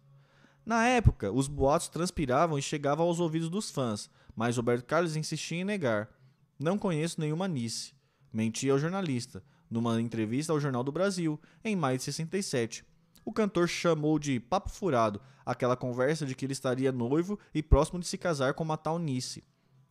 [0.64, 5.58] Na época, os boatos transpiravam e chegavam aos ouvidos dos fãs, mas Roberto Carlos insistia
[5.58, 6.08] em negar.
[6.56, 7.94] Não conheço nenhuma Nice.
[8.32, 12.84] Mentia ao jornalista, numa entrevista ao Jornal do Brasil, em maio de 67.
[13.24, 17.98] O cantor chamou de papo furado aquela conversa de que ele estaria noivo e próximo
[17.98, 19.42] de se casar com uma tal Nice.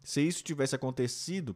[0.03, 1.55] Se isso tivesse acontecido,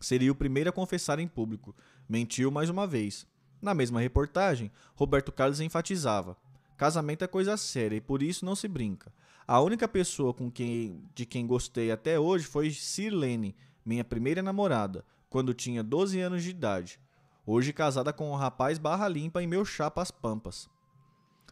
[0.00, 1.74] seria o primeiro a confessar em público.
[2.08, 3.26] Mentiu mais uma vez.
[3.60, 6.36] Na mesma reportagem, Roberto Carlos enfatizava:
[6.76, 9.12] Casamento é coisa séria e por isso não se brinca.
[9.46, 15.04] A única pessoa com quem, de quem gostei até hoje foi Sirlene, minha primeira namorada,
[15.28, 17.00] quando tinha 12 anos de idade.
[17.46, 20.68] Hoje casada com um rapaz barra limpa em meu chapa as pampas.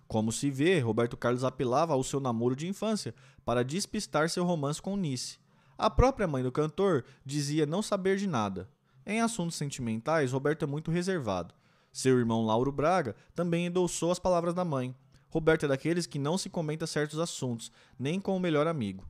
[0.06, 3.14] Como se vê, Roberto Carlos apelava ao seu namoro de infância
[3.44, 5.38] para despistar seu romance com Nice.
[5.78, 8.68] A própria mãe do cantor dizia não saber de nada.
[9.04, 11.54] Em assuntos sentimentais, Roberto é muito reservado.
[11.92, 14.94] Seu irmão Lauro Braga também endossou as palavras da mãe.
[15.28, 19.06] Roberto é daqueles que não se comenta certos assuntos, nem com o melhor amigo.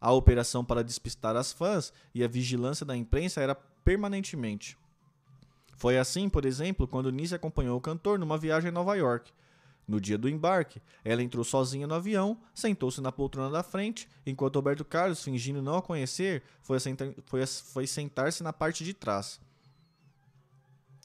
[0.00, 4.76] A operação para despistar as fãs e a vigilância da imprensa era permanentemente.
[5.76, 9.32] Foi assim, por exemplo, quando Nice acompanhou o cantor numa viagem a Nova York.
[9.90, 14.54] No dia do embarque, ela entrou sozinha no avião, sentou-se na poltrona da frente, enquanto
[14.54, 16.78] Roberto Carlos, fingindo não a conhecer, foi,
[17.26, 19.40] foi, foi sentar-se na parte de trás.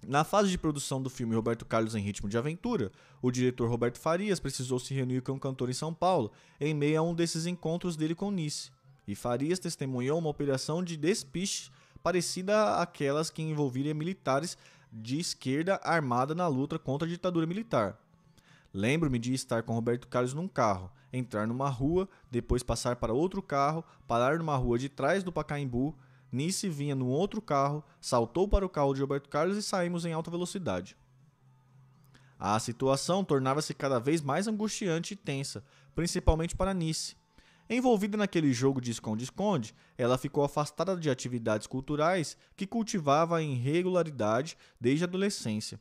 [0.08, 2.92] Na fase de produção do filme Roberto Carlos em Ritmo de Aventura,
[3.24, 6.32] o diretor Roberto Farias precisou se reunir com o cantor em São Paulo,
[6.62, 8.70] em meio a um desses encontros dele com Nice.
[9.08, 11.72] E Farias testemunhou uma operação de despiste
[12.04, 14.56] parecida àquelas que envolviam militares
[14.92, 18.00] de esquerda armada na luta contra a ditadura militar.
[18.76, 23.42] Lembro-me de estar com Roberto Carlos num carro, entrar numa rua, depois passar para outro
[23.42, 25.98] carro, parar numa rua de trás do Pacaembu.
[26.30, 30.12] Nice vinha num outro carro, saltou para o carro de Roberto Carlos e saímos em
[30.12, 30.98] alta velocidade.
[32.38, 35.64] A situação tornava-se cada vez mais angustiante e tensa,
[35.96, 37.16] principalmente para Nice.
[37.70, 44.58] Envolvida naquele jogo de esconde-esconde, ela ficou afastada de atividades culturais que cultivava em regularidade
[44.82, 45.80] desde a adolescência.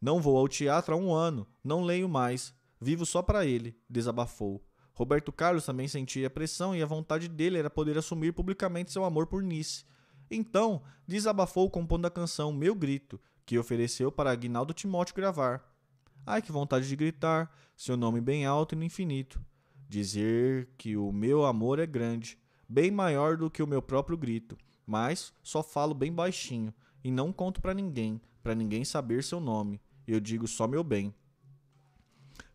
[0.00, 2.54] Não vou ao teatro há um ano, não leio mais.
[2.80, 4.64] Vivo só para ele, desabafou.
[4.94, 9.04] Roberto Carlos também sentia a pressão e a vontade dele era poder assumir publicamente seu
[9.04, 9.84] amor por Nice.
[10.30, 15.64] Então, desabafou compondo a canção Meu Grito, que ofereceu para Aguinaldo Timóteo gravar.
[16.24, 19.40] Ai, que vontade de gritar, seu nome bem alto e no infinito.
[19.88, 22.38] Dizer que o meu amor é grande,
[22.68, 26.72] bem maior do que o meu próprio grito, mas só falo bem baixinho
[27.02, 29.80] e não conto para ninguém, para ninguém saber seu nome
[30.12, 31.14] eu digo só meu bem.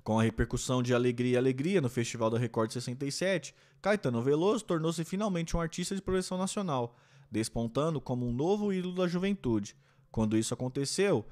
[0.04, 5.04] Com a repercussão de Alegria e Alegria no Festival da Record 67, Caetano Veloso tornou-se
[5.06, 6.98] finalmente um artista de projeção nacional,
[7.32, 9.78] despontando como um novo ídolo da juventude.
[10.12, 11.26] Quando isso aconteceu,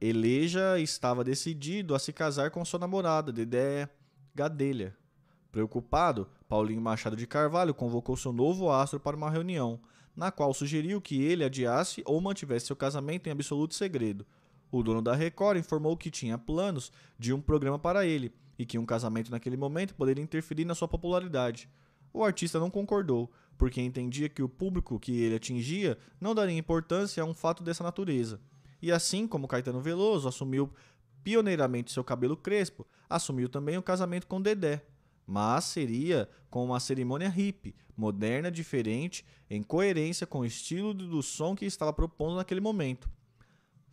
[0.00, 3.88] Eleja estava decidido a se casar com sua namorada, Dedé
[4.34, 4.96] Gadelha.
[5.50, 9.80] Preocupado, Paulinho Machado de Carvalho convocou seu novo astro para uma reunião,
[10.16, 14.26] na qual sugeriu que ele adiasse ou mantivesse seu casamento em absoluto segredo.
[14.72, 18.78] O dono da Record informou que tinha planos de um programa para ele e que
[18.78, 21.68] um casamento naquele momento poderia interferir na sua popularidade.
[22.10, 27.22] O artista não concordou, porque entendia que o público que ele atingia não daria importância
[27.22, 28.40] a um fato dessa natureza.
[28.80, 30.72] E assim como Caetano Veloso assumiu
[31.22, 34.82] pioneiramente seu cabelo crespo, assumiu também o casamento com Dedé.
[35.26, 41.54] Mas seria com uma cerimônia hippie, moderna, diferente, em coerência com o estilo do som
[41.54, 43.10] que estava propondo naquele momento.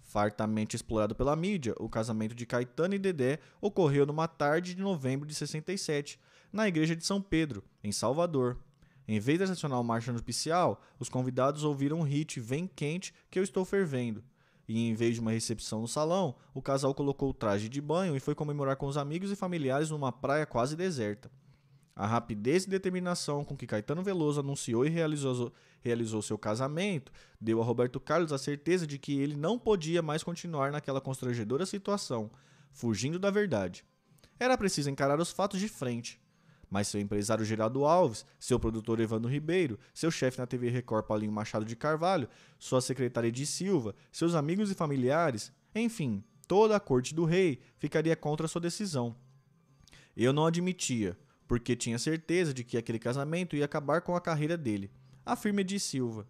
[0.10, 5.28] Fartamente explorado pela mídia, o casamento de Caetano e Dedé ocorreu numa tarde de novembro
[5.28, 6.20] de 67,
[6.52, 8.58] na igreja de São Pedro, em Salvador.
[9.08, 13.44] Em vez da tradicional marcha nupcial, os convidados ouviram um hit Vem Quente que eu
[13.44, 14.24] estou fervendo.
[14.68, 18.16] E em vez de uma recepção no salão, o casal colocou o traje de banho
[18.16, 21.30] e foi comemorar com os amigos e familiares numa praia quase deserta.
[22.00, 27.62] A rapidez e determinação com que Caetano Veloso anunciou e realizou, realizou seu casamento deu
[27.62, 32.32] a Roberto Carlos a certeza de que ele não podia mais continuar naquela constrangedora situação,
[32.72, 33.84] fugindo da verdade.
[34.40, 36.22] Era preciso encarar os fatos de frente.
[36.70, 41.34] Mas seu empresário Geraldo Alves, seu produtor Evandro Ribeiro, seu chefe na TV Record Paulinho
[41.34, 47.14] Machado de Carvalho, sua secretária de Silva, seus amigos e familiares, enfim, toda a corte
[47.14, 49.18] do rei ficaria contra sua decisão.
[50.16, 51.18] Eu não admitia,
[51.50, 54.92] porque tinha certeza de que aquele casamento ia acabar com a carreira dele,
[55.26, 56.28] afirma de Silva.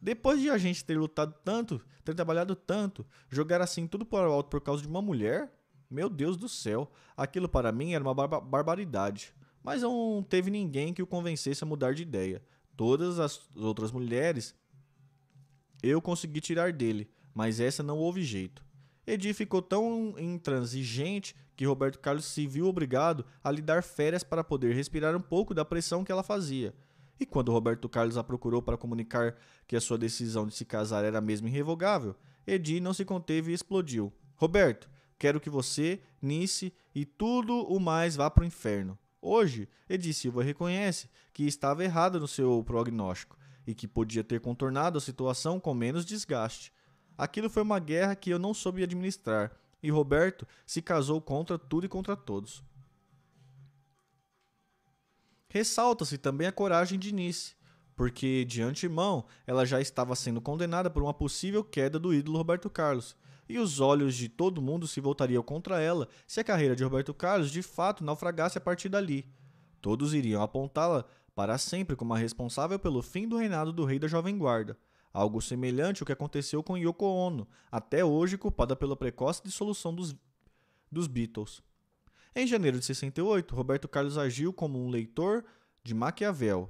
[0.00, 4.48] Depois de a gente ter lutado tanto, ter trabalhado tanto, jogar assim tudo por alto
[4.48, 5.52] por causa de uma mulher?
[5.90, 9.34] Meu Deus do céu, aquilo para mim era uma bar barbaridade.
[9.62, 12.42] Mas não teve ninguém que o convencesse a mudar de ideia.
[12.74, 14.54] Todas as outras mulheres
[15.82, 18.64] eu consegui tirar dele, mas essa não houve jeito.
[19.06, 24.42] Edi ficou tão intransigente que Roberto Carlos se viu obrigado a lhe dar férias para
[24.42, 26.74] poder respirar um pouco da pressão que ela fazia.
[27.18, 29.36] E quando Roberto Carlos a procurou para comunicar
[29.68, 33.54] que a sua decisão de se casar era mesmo irrevogável, Edi não se conteve e
[33.54, 34.12] explodiu.
[34.36, 38.98] Roberto, quero que você, Nice e tudo o mais vá para o inferno.
[39.20, 44.98] Hoje, Edi Silva reconhece que estava errado no seu prognóstico e que podia ter contornado
[44.98, 46.72] a situação com menos desgaste.
[47.16, 49.52] Aquilo foi uma guerra que eu não soube administrar,
[49.82, 52.62] e Roberto se casou contra tudo e contra todos.
[55.48, 57.54] Ressalta-se também a coragem de Nice,
[57.94, 62.68] porque de antemão ela já estava sendo condenada por uma possível queda do ídolo Roberto
[62.68, 63.16] Carlos.
[63.48, 67.12] e os olhos de todo mundo se voltariam contra ela se a carreira de Roberto
[67.12, 69.30] Carlos de fato naufragasse a partir dali.
[69.80, 71.04] Todos iriam apontá-la
[71.34, 74.78] para sempre como a responsável pelo fim do reinado do rei da Jovem Guarda.
[75.14, 80.14] Algo semelhante ao que aconteceu com Yoko Ono, até hoje culpada pela precoce dissolução dos,
[80.90, 81.62] dos Beatles.
[82.34, 85.44] Em janeiro de 68, Roberto Carlos agiu como um leitor
[85.84, 86.68] de Maquiavel,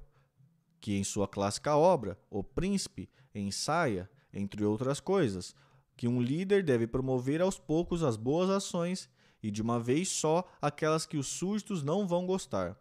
[0.79, 5.55] que em sua clássica obra, O Príncipe, ensaia, entre outras coisas,
[5.97, 9.09] que um líder deve promover aos poucos as boas ações
[9.43, 12.79] e de uma vez só aquelas que os súditos não vão gostar.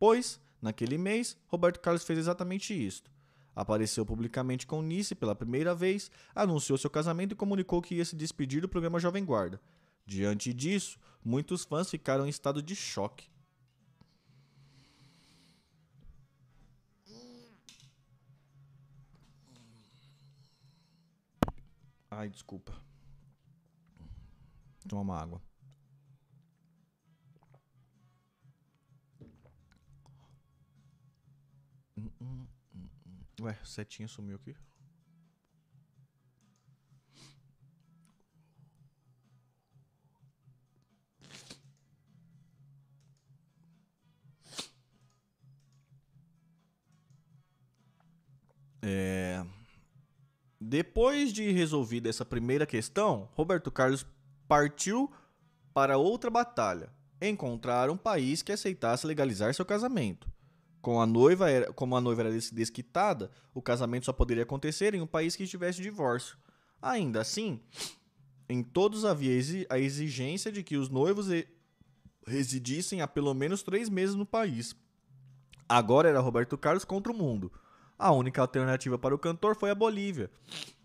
[0.00, 3.08] Pois, naquele mês, Roberto Carlos fez exatamente isto.
[3.56, 8.14] Apareceu publicamente com Nice pela primeira vez, anunciou seu casamento e comunicou que ia se
[8.14, 9.58] despedir do programa Jovem Guarda.
[10.04, 13.28] Diante disso, muitos fãs ficaram em estado de choque.
[22.10, 22.72] Ai, desculpa.
[24.88, 25.42] Toma uma água.
[31.98, 32.46] Hum,
[33.40, 34.56] Ué, setinha sumiu aqui.
[48.82, 49.44] É...
[50.60, 54.06] Depois de resolvida essa primeira questão, Roberto Carlos
[54.48, 55.12] partiu
[55.74, 60.35] para outra batalha: encontrar um país que aceitasse legalizar seu casamento.
[60.86, 65.00] Com a noiva era, como a noiva era desquitada, o casamento só poderia acontecer em
[65.00, 66.38] um país que estivesse divórcio.
[66.80, 67.60] Ainda assim,
[68.48, 69.32] em todos havia
[69.68, 71.26] a exigência de que os noivos
[72.24, 74.76] residissem há pelo menos três meses no país.
[75.68, 77.50] Agora era Roberto Carlos contra o mundo.
[77.98, 80.30] A única alternativa para o cantor foi a Bolívia,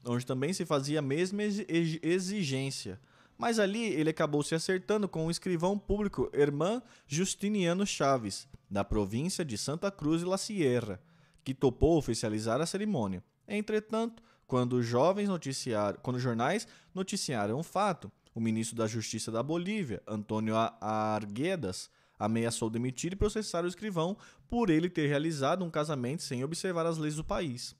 [0.03, 2.99] onde também se fazia a mesma exigência.
[3.41, 9.43] Mas ali ele acabou se acertando com o escrivão público Herman Justiniano Chaves, da província
[9.43, 11.01] de Santa Cruz de la Sierra,
[11.43, 13.23] que topou oficializar a cerimônia.
[13.47, 19.41] Entretanto, quando jovens noticiaram, quando os jornais noticiaram o fato, o ministro da Justiça da
[19.41, 21.89] Bolívia, Antônio Arguedas,
[22.19, 24.15] ameaçou demitir e processar o escrivão
[24.47, 27.75] por ele ter realizado um casamento sem observar as leis do país.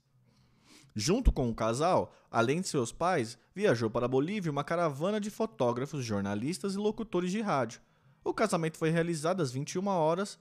[0.94, 5.30] Junto com o casal, além de seus pais, viajou para a Bolívia uma caravana de
[5.30, 7.80] fotógrafos, jornalistas e locutores de rádio.
[8.24, 10.38] O casamento foi realizado às 21 horas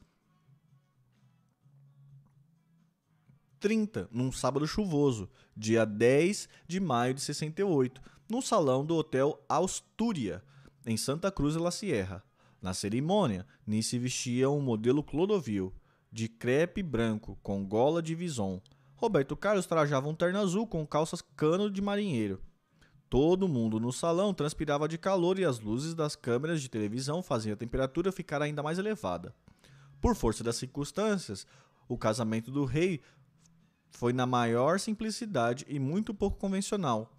[3.61, 10.43] 30, num sábado chuvoso, dia 10 de maio de 68, no salão do Hotel Astúria,
[10.83, 12.23] em Santa Cruz de la Sierra.
[12.59, 15.71] Na cerimônia, Nice vestia um modelo Clodovil,
[16.11, 18.59] de crepe branco, com gola de vison.
[19.01, 22.39] Roberto Carlos trajava um terno azul com calças cano de marinheiro.
[23.09, 27.55] Todo mundo no salão transpirava de calor e as luzes das câmeras de televisão faziam
[27.55, 29.33] a temperatura ficar ainda mais elevada.
[29.99, 31.47] Por força das circunstâncias,
[31.89, 33.01] o casamento do rei
[33.89, 37.11] foi na maior simplicidade e muito pouco convencional.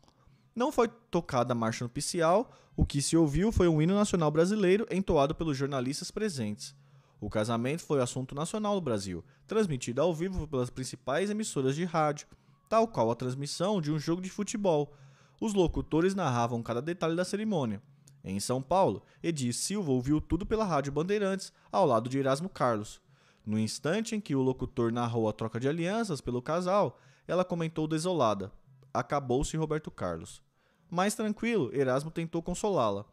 [0.55, 4.87] Não foi tocada a marcha nupcial, o que se ouviu foi um hino nacional brasileiro
[4.89, 6.77] entoado pelos jornalistas presentes.
[7.23, 12.27] O casamento foi assunto nacional no Brasil, transmitido ao vivo pelas principais emissoras de rádio,
[12.69, 14.93] tal qual a transmissão de um jogo de futebol.
[15.41, 17.81] Os locutores narravam cada detalhe da cerimônia.
[18.25, 23.01] Em São Paulo, Edir Silva ouviu tudo pela Rádio Bandeirantes, ao lado de Erasmo Carlos.
[23.47, 26.99] No instante em que o locutor narrou a troca de alianças pelo casal,
[27.29, 28.51] ela comentou desolada:
[28.93, 30.43] acabou-se Roberto Carlos.
[30.91, 33.05] Mais tranquilo, Erasmo tentou consolá-la.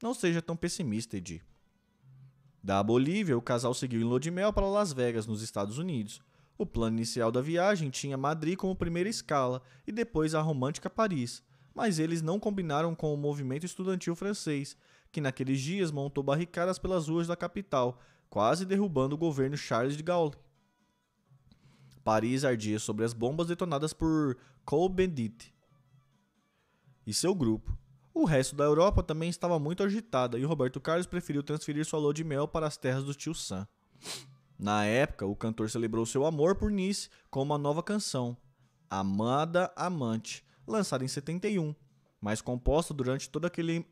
[0.00, 1.42] Não seja tão pessimista, Edi.
[2.68, 6.20] Da Bolívia, o casal seguiu em lua de mel para Las Vegas, nos Estados Unidos.
[6.58, 11.42] O plano inicial da viagem tinha Madrid como primeira escala e depois a romântica Paris,
[11.74, 14.76] mas eles não combinaram com o movimento estudantil francês,
[15.10, 17.98] que naqueles dias montou barricadas pelas ruas da capital,
[18.28, 20.36] quase derrubando o governo Charles de Gaulle.
[22.04, 25.54] Paris ardia sobre as bombas detonadas por Cohn-Bendit
[27.06, 27.74] e seu grupo.
[28.18, 32.12] O resto da Europa também estava muito agitada e Roberto Carlos preferiu transferir sua lua
[32.12, 33.64] de mel para as terras do tio Sam.
[34.58, 38.36] Na época, o cantor celebrou seu amor por Nice com uma nova canção,
[38.90, 41.72] Amada Amante, lançada em 71,
[42.20, 43.86] mas composta durante todo aquele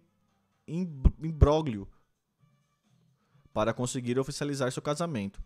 [0.66, 1.87] imbróglio
[3.55, 5.41] para conseguir oficializar seu casamento.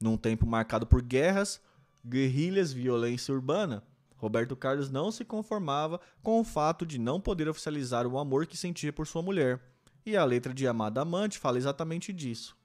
[0.00, 1.60] Num tempo marcado por guerras,
[2.06, 3.82] guerrilhas, violência urbana,
[4.22, 8.56] Roberto Carlos não se conformava com o fato de não poder oficializar o amor que
[8.56, 9.60] sentia por sua mulher,
[10.06, 12.56] e a letra de Amada Amante fala exatamente disso.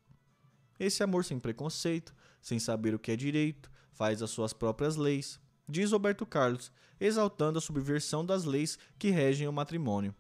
[0.80, 5.40] Esse amor sem preconceito, sem saber o que é direito, faz as suas próprias leis,
[5.68, 10.14] diz Roberto Carlos, exaltando a subversão das leis que regem o matrimônio.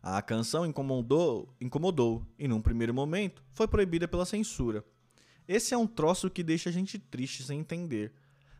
[0.00, 4.84] A canção incomodou, incomodou e, num primeiro momento, foi proibida pela censura.
[5.48, 8.12] Esse é um troço que deixa a gente triste sem entender.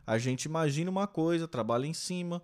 [0.05, 2.43] A gente imagina uma coisa, trabalha em cima,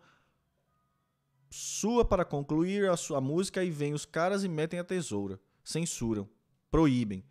[1.49, 5.39] sua para concluir a sua música e vem os caras e metem a tesoura.
[5.63, 6.29] Censuram,
[6.69, 7.23] proíbem,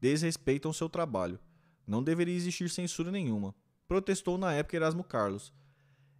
[0.00, 1.38] desrespeitam seu trabalho.
[1.86, 3.54] Não deveria existir censura nenhuma.
[3.86, 5.52] Protestou na época Erasmo Carlos.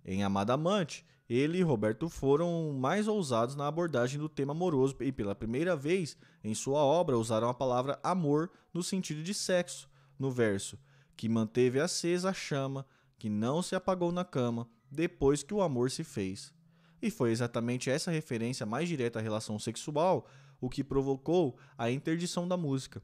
[0.04, 5.12] Em Amada Amante, ele e Roberto foram mais ousados na abordagem do tema amoroso e,
[5.12, 9.88] pela primeira vez em sua obra, usaram a palavra amor no sentido de sexo,
[10.18, 10.78] no verso,
[11.14, 12.86] que manteve acesa a chama,
[13.18, 16.52] que não se apagou na cama, depois que o amor se fez.
[17.02, 20.26] E foi exatamente essa referência mais direta à relação sexual
[20.60, 23.02] o que provocou a interdição da música.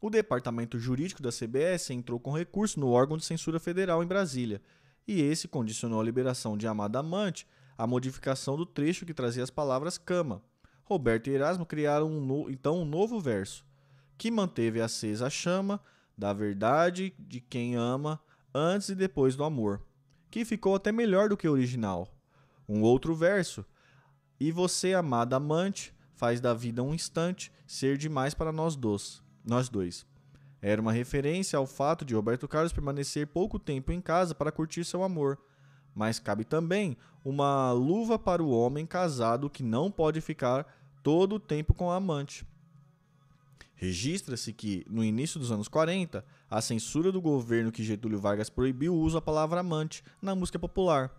[0.00, 4.60] O departamento jurídico da CBS entrou com recurso no órgão de censura federal em Brasília,
[5.06, 7.46] e esse condicionou a liberação de Amada Amante
[7.76, 10.42] à modificação do trecho que trazia as palavras cama.
[10.84, 13.64] Roberto e Erasmo criaram um no, então um novo verso,
[14.16, 15.80] que manteve acesa a chama
[16.16, 18.20] da verdade de quem ama
[18.54, 19.82] antes e depois do amor,
[20.30, 22.08] que ficou até melhor do que o original.
[22.68, 23.64] Um outro verso,
[24.38, 29.22] e você, amada amante, faz da vida um instante ser demais para nós dois.
[29.44, 30.06] Nós dois.
[30.62, 34.84] Era uma referência ao fato de Roberto Carlos permanecer pouco tempo em casa para curtir
[34.84, 35.38] seu amor.
[35.94, 40.66] Mas cabe também uma luva para o homem casado que não pode ficar
[41.02, 42.46] todo o tempo com a amante.
[43.74, 46.24] Registra-se que, no início dos anos 40,
[46.54, 50.56] a censura do governo que Getúlio Vargas proibiu o uso da palavra amante na música
[50.56, 51.10] popular.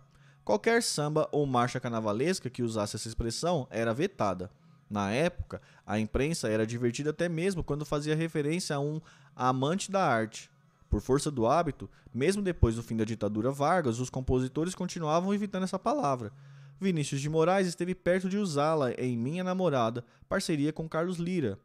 [0.42, 4.50] Qualquer samba ou marcha carnavalesca que usasse essa expressão era vetada.
[4.88, 8.98] Na época, a imprensa era divertida até mesmo quando fazia referência a um
[9.34, 10.50] amante da arte.
[10.88, 15.64] Por força do hábito, mesmo depois do fim da ditadura Vargas, os compositores continuavam evitando
[15.64, 16.32] essa palavra.
[16.80, 21.58] Vinícius de Moraes esteve perto de usá-la em Minha Namorada, parceria com Carlos Lira.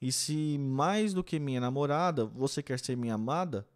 [0.00, 3.66] E se mais do que minha namorada, você quer ser minha amada?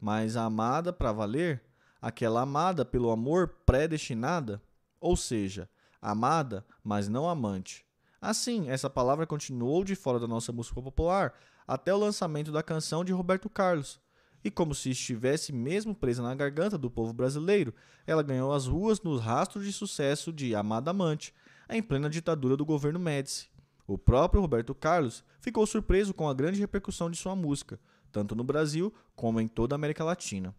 [0.00, 1.62] Mas a amada para valer?
[2.00, 4.62] Aquela amada pelo amor predestinada?
[5.00, 5.68] Ou seja,
[6.00, 7.84] amada, mas não amante.
[8.20, 11.34] Assim, essa palavra continuou de fora da nossa música popular
[11.66, 14.00] até o lançamento da canção de Roberto Carlos.
[14.42, 17.74] E como se estivesse mesmo presa na garganta do povo brasileiro,
[18.06, 21.34] ela ganhou as ruas nos rastros de sucesso de Amada Amante,
[21.68, 23.50] em plena ditadura do governo Médici.
[23.88, 27.80] O próprio Roberto Carlos ficou surpreso com a grande repercussão de sua música,
[28.12, 30.54] tanto no Brasil como em toda a América Latina.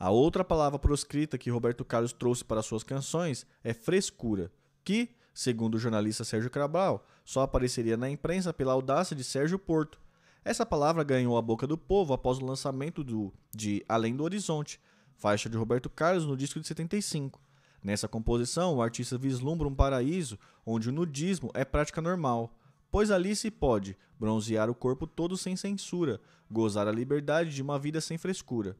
[0.00, 4.50] A outra palavra proscrita que Roberto Carlos trouxe para suas canções é frescura,
[4.82, 10.00] que, Segundo o jornalista Sérgio Cabral, só apareceria na imprensa pela audácia de Sérgio Porto.
[10.44, 14.80] Essa palavra ganhou a boca do povo após o lançamento do, de Além do Horizonte,
[15.14, 17.40] faixa de Roberto Carlos no disco de 75.
[17.82, 22.52] Nessa composição, o artista vislumbra um paraíso onde o nudismo é prática normal,
[22.90, 26.20] pois ali se pode bronzear o corpo todo sem censura,
[26.50, 28.76] gozar a liberdade de uma vida sem frescura.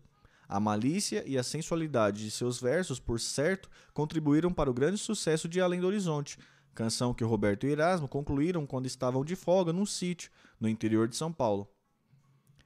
[0.49, 5.47] A malícia e a sensualidade de seus versos, por certo, contribuíram para o grande sucesso
[5.47, 6.39] de Além do Horizonte,
[6.75, 11.17] canção que Roberto e Erasmo concluíram quando estavam de folga num sítio no interior de
[11.17, 11.69] São Paulo.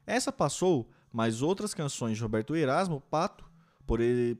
[0.06, 3.44] Essa passou, mas outras canções de Roberto Erasmo, Pato,
[3.86, 4.38] por ele.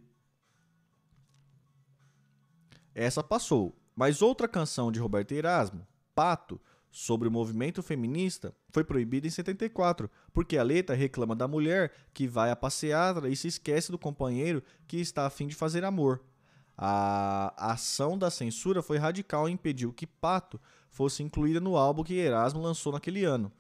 [2.95, 9.27] Essa passou, mas outra canção de Roberto Erasmo, Pato, sobre o movimento feminista foi proibida
[9.27, 13.91] em 74, porque a letra reclama da mulher que vai à passeada e se esquece
[13.91, 16.23] do companheiro que está a fim de fazer amor.
[16.77, 22.15] A ação da censura foi radical e impediu que Pato fosse incluída no álbum que
[22.15, 23.51] Erasmo lançou naquele ano.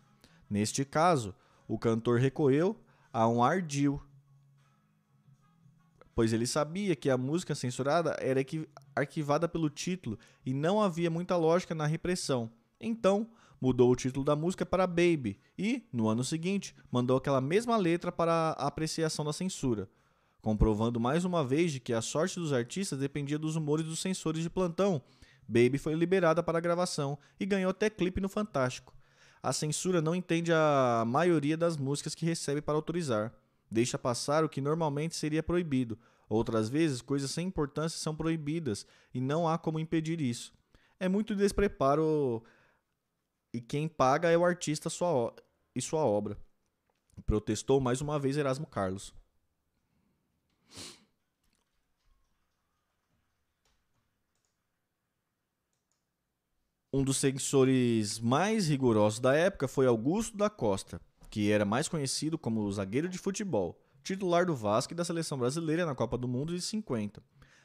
[0.48, 1.34] Neste caso,
[1.66, 2.78] o cantor recorreu
[3.10, 4.02] a um ardil,
[6.14, 8.40] pois ele sabia que a música censurada era
[8.94, 12.50] arquivada pelo título e não havia muita lógica na repressão.
[12.80, 13.28] Então,
[13.60, 18.10] mudou o título da música para Baby e, no ano seguinte, mandou aquela mesma letra
[18.10, 19.88] para a apreciação da censura,
[20.40, 24.42] comprovando mais uma vez de que a sorte dos artistas dependia dos humores dos censores
[24.42, 25.00] de plantão.
[25.46, 28.94] Baby foi liberada para a gravação e ganhou até clipe no Fantástico.
[29.42, 33.32] A censura não entende a maioria das músicas que recebe para autorizar.
[33.72, 35.98] Deixa passar o que normalmente seria proibido.
[36.28, 40.52] Outras vezes, coisas sem importância são proibidas e não há como impedir isso.
[41.00, 42.44] É muito despreparo
[43.52, 45.34] e quem paga é o artista sua
[45.74, 46.36] e sua obra.
[47.24, 49.14] Protestou mais uma vez Erasmo Carlos.
[56.92, 61.00] Um dos censores mais rigorosos da época foi Augusto da Costa,
[61.32, 65.86] que era mais conhecido como zagueiro de futebol, titular do Vasco e da seleção brasileira
[65.86, 67.22] na Copa do Mundo de 50.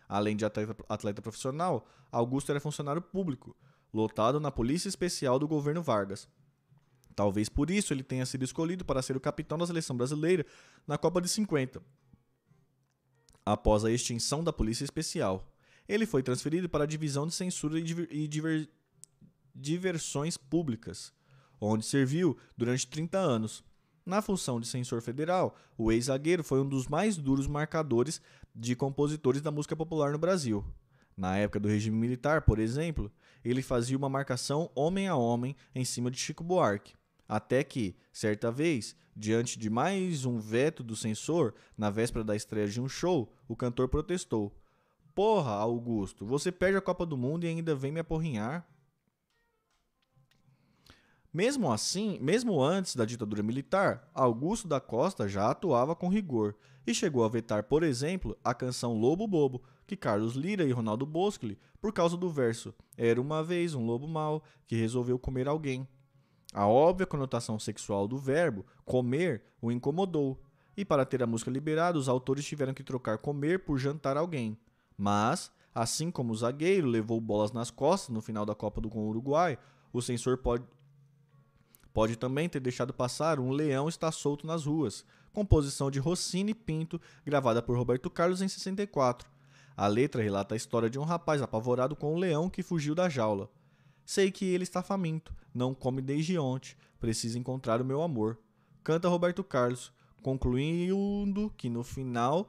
[0.08, 3.58] Além de atleta, atleta profissional, Augusto era funcionário público,
[3.94, 6.30] lotado na Polícia Especial do governo Vargas.
[7.14, 10.46] Talvez por isso ele tenha sido escolhido para ser o capitão da seleção brasileira
[10.88, 11.82] na Copa de 50.
[13.46, 15.46] Após a extinção da Polícia Especial,
[15.90, 18.70] ele foi transferido para a Divisão de Censura e Diver...
[19.54, 21.12] Diversões Públicas,
[21.60, 23.64] onde serviu durante 30 anos.
[24.06, 28.22] Na função de censor federal, o ex-zagueiro foi um dos mais duros marcadores
[28.56, 30.64] de compositores da música popular no Brasil.
[31.16, 33.12] Na época do regime militar, por exemplo,
[33.44, 36.94] ele fazia uma marcação homem a homem em cima de Chico Buarque.
[37.28, 42.68] Até que, certa vez, diante de mais um veto do censor, na véspera da estreia
[42.68, 44.56] de um show, o cantor protestou:
[45.14, 48.66] Porra, Augusto, você perde a Copa do Mundo e ainda vem me aporrinhar?
[51.38, 56.56] Mesmo assim, mesmo antes da ditadura militar, Augusto da Costa já atuava com rigor
[56.88, 61.06] e chegou a vetar, por exemplo, a canção Lobo Bobo, que Carlos Lira e Ronaldo
[61.06, 65.88] Boscoli, por causa do verso Era uma vez um lobo mau que resolveu comer alguém.
[66.56, 70.42] A óbvia conotação sexual do verbo comer o incomodou,
[70.76, 74.58] e para ter a música liberada, os autores tiveram que trocar comer por jantar alguém.
[74.98, 79.08] Mas, assim como o zagueiro levou bolas nas costas no final da Copa do com
[79.08, 79.56] Uruguai,
[79.94, 80.64] o censor pode,
[81.98, 87.02] pode também ter deixado passar Um Leão Está Solto nas Ruas, composição de Rossini Pinto,
[87.26, 89.28] gravada por Roberto Carlos em 64.
[89.76, 93.10] A letra relata a história de um rapaz apavorado com um leão que fugiu da
[93.10, 93.50] jaula.
[94.06, 98.38] Sei que ele está faminto, não come desde ontem, precisa encontrar o meu amor.
[98.84, 99.92] Canta Roberto Carlos,
[100.22, 102.48] concluindo que no final,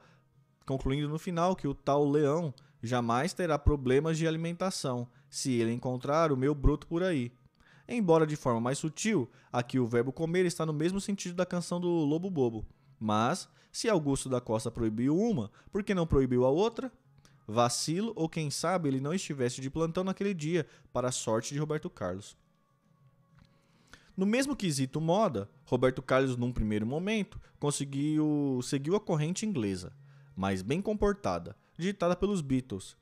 [0.67, 6.33] concluindo no final que o tal leão jamais terá problemas de alimentação se ele encontrar
[6.33, 7.33] o meu bruto por aí.
[7.89, 11.81] Embora de forma mais sutil, aqui o verbo comer está no mesmo sentido da canção
[11.81, 12.67] do Lobo Bobo.
[13.01, 16.93] Mas, se Augusto da Costa proibiu uma, por que não proibiu a outra?
[17.47, 21.61] Vacilo, ou quem sabe ele não estivesse de plantão naquele dia, para a sorte de
[21.61, 22.37] Roberto Carlos.
[24.15, 29.93] No mesmo quesito moda, Roberto Carlos, num primeiro momento, conseguiu seguiu a corrente inglesa,
[30.37, 32.97] mas bem comportada, ditada pelos Beatles.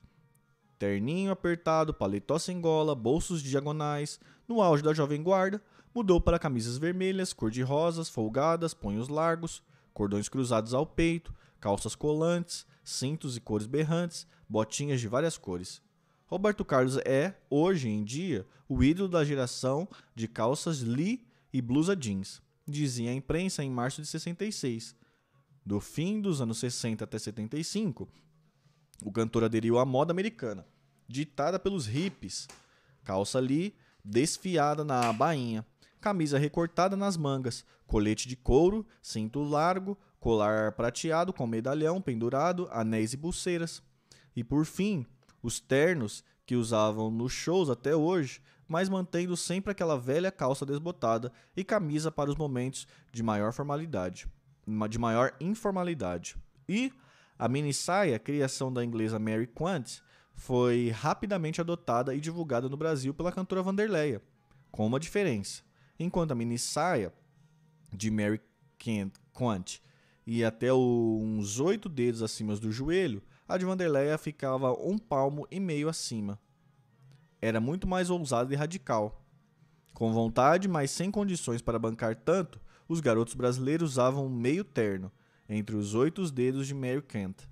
[0.78, 5.62] Terninho apertado, paletó sem gola, bolsos diagonais, no auge da jovem guarda,
[5.94, 9.62] mudou para camisas vermelhas, cor-de-rosas, folgadas, punhos largos,
[9.94, 15.80] cordões cruzados ao peito, calças colantes, cintos e cores berrantes, botinhas de várias cores.
[16.26, 21.96] Roberto Carlos é, hoje em dia, o ídolo da geração de calças Lee e blusa
[21.96, 24.94] jeans, dizia a imprensa em março de 66.
[25.64, 28.08] Do fim dos anos 60 até 75,
[29.04, 30.66] o cantor aderiu à moda americana,
[31.08, 32.48] ditada pelos hippies.
[33.04, 33.74] Calça Lee
[34.04, 35.66] desfiada na bainha,
[36.00, 43.12] camisa recortada nas mangas, colete de couro, cinto largo, colar prateado com medalhão pendurado, anéis
[43.12, 43.82] e pulseiras.
[44.34, 45.04] E por fim,
[45.42, 51.32] os ternos que usavam nos shows até hoje, mas mantendo sempre aquela velha calça desbotada
[51.56, 54.26] e camisa para os momentos de maior formalidade,
[54.88, 56.36] de maior informalidade.
[56.68, 56.92] E
[57.38, 60.00] a mini saia, criação da inglesa Mary Quant,
[60.34, 64.22] foi rapidamente adotada e divulgada no Brasil pela cantora Vanderleia,
[64.70, 65.62] com uma diferença.
[65.98, 67.12] Enquanto a mini saia
[67.92, 68.40] de Mary
[69.32, 69.80] Quant
[70.26, 75.60] ia até uns oito dedos acima do joelho, a de Vanderleia ficava um palmo e
[75.60, 76.38] meio acima.
[77.40, 79.24] Era muito mais ousada e radical.
[79.94, 85.10] Com vontade, mas sem condições para bancar tanto, os garotos brasileiros usavam meio terno,
[85.48, 87.42] entre os oito dedos de Mary Kent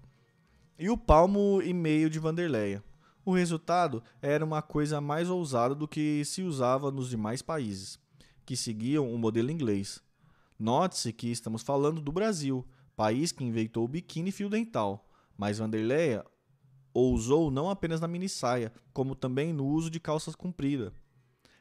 [0.79, 2.83] e o palmo e meio de Vanderleia.
[3.25, 7.99] O resultado era uma coisa mais ousada do que se usava nos demais países,
[8.45, 10.03] que seguiam o modelo inglês.
[10.59, 12.67] Note-se que estamos falando do Brasil,
[12.97, 16.25] país que inventou o biquíni fio dental, mas Vanderleia
[16.93, 20.93] ousou não apenas na mini saia, como também no uso de calças compridas.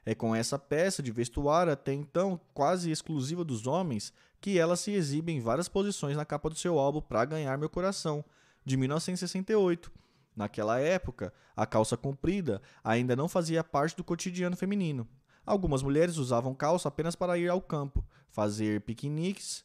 [0.05, 4.91] É com essa peça de vestuário até então quase exclusiva dos homens que ela se
[4.91, 8.25] exibe em várias posições na capa do seu álbum Pra Ganhar Meu Coração,
[8.65, 9.89] de 1968.
[10.35, 15.07] Naquela época, a calça comprida ainda não fazia parte do cotidiano feminino.
[15.45, 19.63] Algumas mulheres usavam calça apenas para ir ao campo, fazer piqueniques,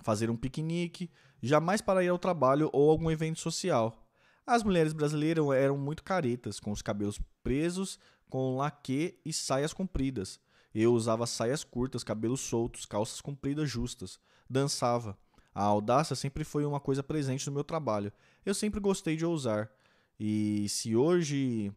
[0.00, 1.10] fazer um piquenique,
[1.40, 3.98] jamais para ir ao trabalho ou algum evento social.
[4.46, 7.98] As mulheres brasileiras eram muito caretas, com os cabelos presos,
[8.32, 10.40] com laque e saias compridas.
[10.74, 14.18] Eu usava saias curtas, cabelos soltos, calças compridas justas.
[14.48, 15.18] Dançava.
[15.54, 18.10] A audácia sempre foi uma coisa presente no meu trabalho.
[18.42, 19.70] Eu sempre gostei de ousar.
[20.18, 21.70] E se hoje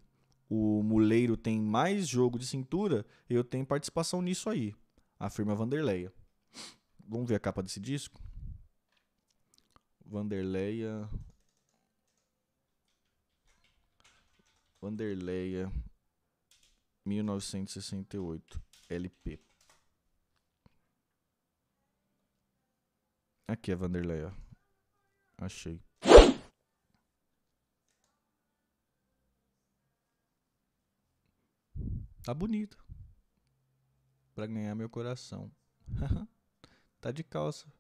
[0.50, 4.74] o muleiro tem mais jogo de cintura, eu tenho participação nisso aí,
[5.20, 6.14] afirma Vanderleia.
[7.06, 8.22] Vamos ver a capa desse disco?
[10.06, 11.10] Vanderleia.
[14.82, 15.70] Vanderleia.
[17.06, 19.40] 1968 LP.
[23.48, 24.32] Aqui é Vanderlei, ó.
[25.38, 25.80] Achei.
[32.24, 32.84] Tá bonito.
[34.34, 35.52] Pra ganhar meu coração.
[37.00, 37.72] tá de calça.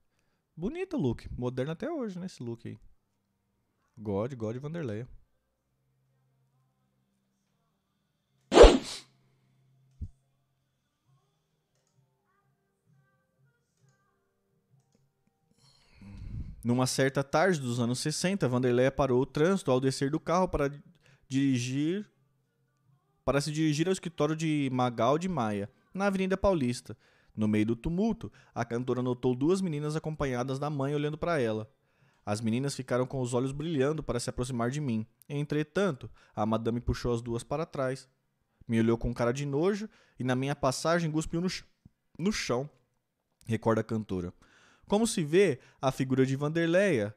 [0.55, 1.27] Bonito look.
[1.35, 2.27] Moderno até hoje, né?
[2.27, 2.79] Esse look aí.
[3.97, 5.07] God, God Vanderlei.
[16.65, 20.71] Numa certa tarde dos anos 60, Vanderlei parou o trânsito ao descer do carro para
[21.27, 22.09] dirigir
[23.23, 26.97] para se dirigir ao escritório de Magal de Maia, na Avenida Paulista.
[27.35, 31.69] No meio do tumulto, a cantora notou duas meninas acompanhadas da mãe olhando para ela.
[32.25, 35.05] As meninas ficaram com os olhos brilhando para se aproximar de mim.
[35.29, 38.09] Entretanto, a madame puxou as duas para trás.
[38.67, 39.87] Me olhou com cara de nojo
[40.17, 41.63] e, na minha passagem, cuspiu no, ch
[42.17, 42.67] no chão.
[43.45, 44.33] Recorda a cantora.
[44.87, 47.15] Como se vê, a figura de Vanderleia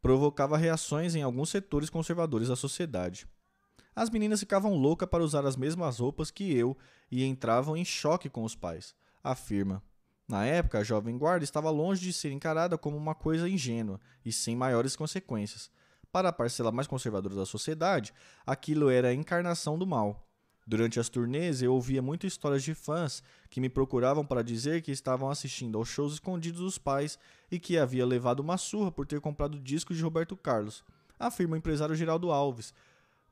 [0.00, 3.26] provocava reações em alguns setores conservadores da sociedade.
[3.94, 6.76] As meninas ficavam loucas para usar as mesmas roupas que eu
[7.10, 9.82] e entravam em choque com os pais, afirma.
[10.26, 14.32] Na época, a jovem guarda estava longe de ser encarada como uma coisa ingênua e
[14.32, 15.70] sem maiores consequências.
[16.10, 18.14] Para a parcela mais conservadora da sociedade,
[18.46, 20.26] aquilo era a encarnação do mal.
[20.72, 24.90] Durante as turnês, eu ouvia muitas histórias de fãs que me procuravam para dizer que
[24.90, 27.18] estavam assistindo aos shows escondidos dos pais
[27.50, 30.82] e que havia levado uma surra por ter comprado discos de Roberto Carlos,
[31.18, 32.72] afirma o empresário Geraldo Alves.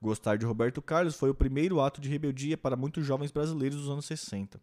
[0.03, 3.89] Gostar de Roberto Carlos foi o primeiro ato de rebeldia para muitos jovens brasileiros dos
[3.89, 4.61] anos 60.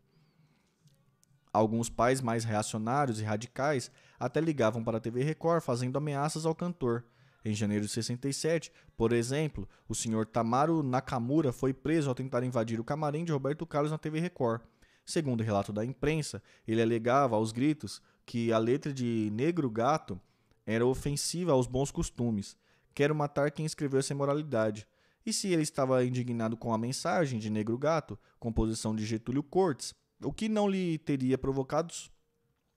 [1.52, 6.54] Alguns pais mais reacionários e radicais até ligavam para a TV Record fazendo ameaças ao
[6.54, 7.04] cantor
[7.48, 12.80] em janeiro de 67, por exemplo, o senhor Tamaro Nakamura foi preso ao tentar invadir
[12.80, 14.62] o camarim de Roberto Carlos na TV Record.
[15.06, 20.20] Segundo relato da imprensa, ele alegava aos gritos que a letra de Negro Gato
[20.66, 22.58] era ofensiva aos bons costumes.
[22.94, 24.86] Quero matar quem escreveu essa imoralidade.
[25.26, 29.96] E se ele estava indignado com a mensagem de Negro Gato, composição de Getúlio Cortes,
[30.22, 31.94] o que não lhe teria provocado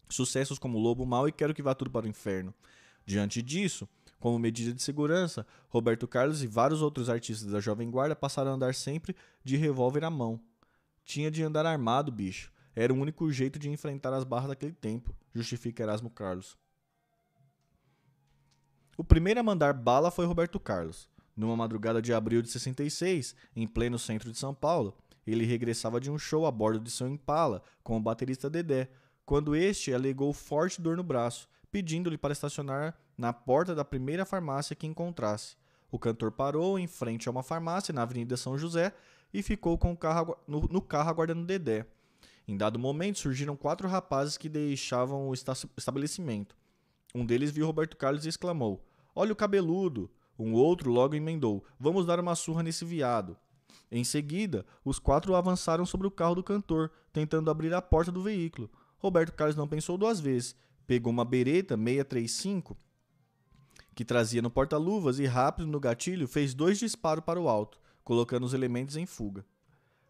[0.08, 2.54] sucessos como Lobo Mal e Quero que vá tudo para o inferno?
[3.04, 3.88] Diante disso,
[4.20, 8.54] como medida de segurança, Roberto Carlos e vários outros artistas da Jovem Guarda passaram a
[8.54, 10.38] andar sempre de revólver à mão.
[11.04, 12.52] Tinha de andar armado, bicho.
[12.76, 16.56] Era o único jeito de enfrentar as barras daquele tempo, justifica Erasmo Carlos.
[18.96, 21.08] O primeiro a mandar bala foi Roberto Carlos.
[21.34, 24.94] Numa madrugada de abril de 66, em pleno centro de São Paulo,
[25.26, 28.90] ele regressava de um show a bordo de seu Impala com o baterista Dedé,
[29.24, 34.76] quando este alegou forte dor no braço, pedindo-lhe para estacionar na porta da primeira farmácia
[34.76, 35.56] que encontrasse.
[35.90, 38.92] O cantor parou em frente a uma farmácia na Avenida São José
[39.32, 41.86] e ficou com o carro, no, no carro aguardando Dedé.
[42.46, 46.56] Em dado momento, surgiram quatro rapazes que deixavam o estabelecimento.
[47.14, 50.10] Um deles viu Roberto Carlos e exclamou: Olha o cabeludo!
[50.38, 53.36] Um outro logo emendou: Vamos dar uma surra nesse viado.
[53.90, 58.22] Em seguida, os quatro avançaram sobre o carro do cantor, tentando abrir a porta do
[58.22, 58.70] veículo.
[58.98, 60.54] Roberto Carlos não pensou duas vezes.
[60.90, 62.76] Pegou uma bereta 635
[63.94, 68.42] que trazia no porta-luvas e, rápido no gatilho, fez dois disparos para o alto, colocando
[68.44, 69.44] os elementos em fuga.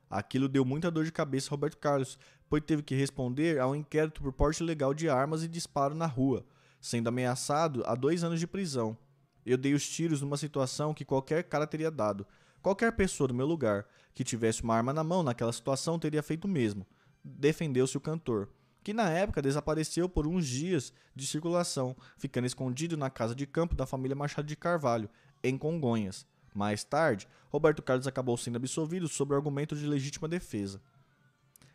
[0.09, 2.19] Aquilo deu muita dor de cabeça a Roberto Carlos,
[2.49, 6.07] pois teve que responder a um inquérito por porte ilegal de armas e disparo na
[6.07, 6.47] rua,
[6.81, 8.97] sendo ameaçado a dois anos de prisão.
[9.45, 12.27] Eu dei os tiros numa situação que qualquer cara teria dado.
[12.63, 16.47] Qualquer pessoa do meu lugar que tivesse uma arma na mão naquela situação teria feito
[16.47, 16.87] o mesmo.
[17.23, 18.49] Defendeu-se o cantor
[18.83, 23.75] que na época desapareceu por uns dias de circulação, ficando escondido na casa de campo
[23.75, 25.09] da família Machado de Carvalho,
[25.43, 26.27] em Congonhas.
[26.55, 30.81] Mais tarde, Roberto Carlos acabou sendo absolvido sob o argumento de legítima defesa.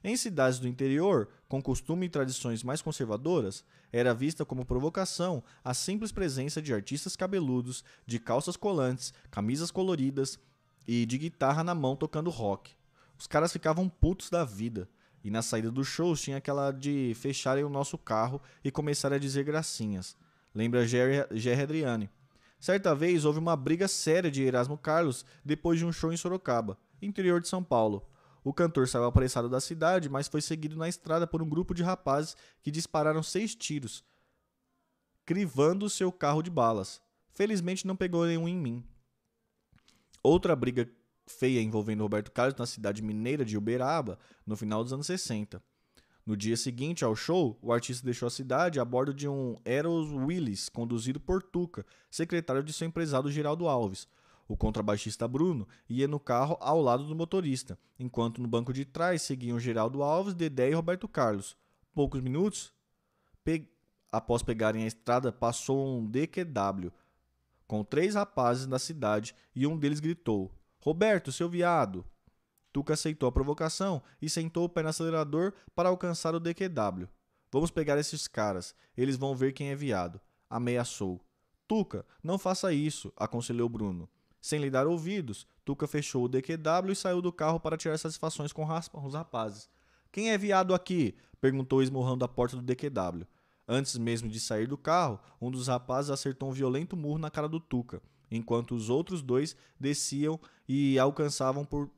[0.03, 5.73] Em cidades do interior, com costume e tradições mais conservadoras, era vista como provocação a
[5.73, 10.37] simples presença de artistas cabeludos, de calças colantes, camisas coloridas
[10.87, 12.71] e de guitarra na mão tocando rock.
[13.17, 14.87] Os caras ficavam putos da vida.
[15.25, 19.19] E na saída dos shows tinha aquela de fecharem o nosso carro e começarem a
[19.19, 20.15] dizer gracinhas.
[20.53, 22.11] Lembra Jerry, Adriani.
[22.59, 26.77] Certa vez houve uma briga séria de Erasmo Carlos depois de um show em Sorocaba,
[27.01, 28.07] interior de São Paulo.
[28.43, 31.81] O cantor saiu apressado da cidade, mas foi seguido na estrada por um grupo de
[31.81, 34.03] rapazes que dispararam seis tiros,
[35.25, 37.01] crivando seu carro de balas.
[37.33, 38.83] Felizmente não pegou nenhum em mim.
[40.21, 40.87] Outra briga
[41.25, 45.61] feia envolvendo Roberto Carlos na cidade mineira de Uberaba, no final dos anos 60.
[46.25, 50.11] No dia seguinte ao show, o artista deixou a cidade a bordo de um Eros
[50.11, 54.07] Willis, conduzido por Tuca, secretário de seu empresário Geraldo Alves.
[54.47, 59.21] O contrabaixista Bruno ia no carro ao lado do motorista, enquanto no banco de trás
[59.21, 61.55] seguiam Geraldo Alves, Dedé e Roberto Carlos.
[61.93, 62.73] Poucos minutos
[63.43, 63.69] pe...
[64.11, 66.91] após pegarem a estrada, passou um DQW
[67.67, 70.51] com três rapazes da cidade e um deles gritou:
[70.85, 72.05] Roberto, seu viado!
[72.71, 77.09] Tuca aceitou a provocação e sentou o pé no acelerador para alcançar o DQW.
[77.51, 80.21] Vamos pegar esses caras, eles vão ver quem é viado.
[80.47, 81.19] Ameaçou.
[81.67, 84.07] Tuca, não faça isso, aconselhou Bruno.
[84.39, 88.53] Sem lhe dar ouvidos, Tuca fechou o DQW e saiu do carro para tirar satisfações
[88.53, 89.67] com os rapazes.
[90.11, 91.15] Quem é viado aqui?
[91.41, 93.25] perguntou esmurrando a porta do DQW.
[93.67, 97.49] Antes mesmo de sair do carro, um dos rapazes acertou um violento murro na cara
[97.49, 98.03] do Tuca,
[98.35, 101.89] enquanto os outros dois desciam e alcançavam por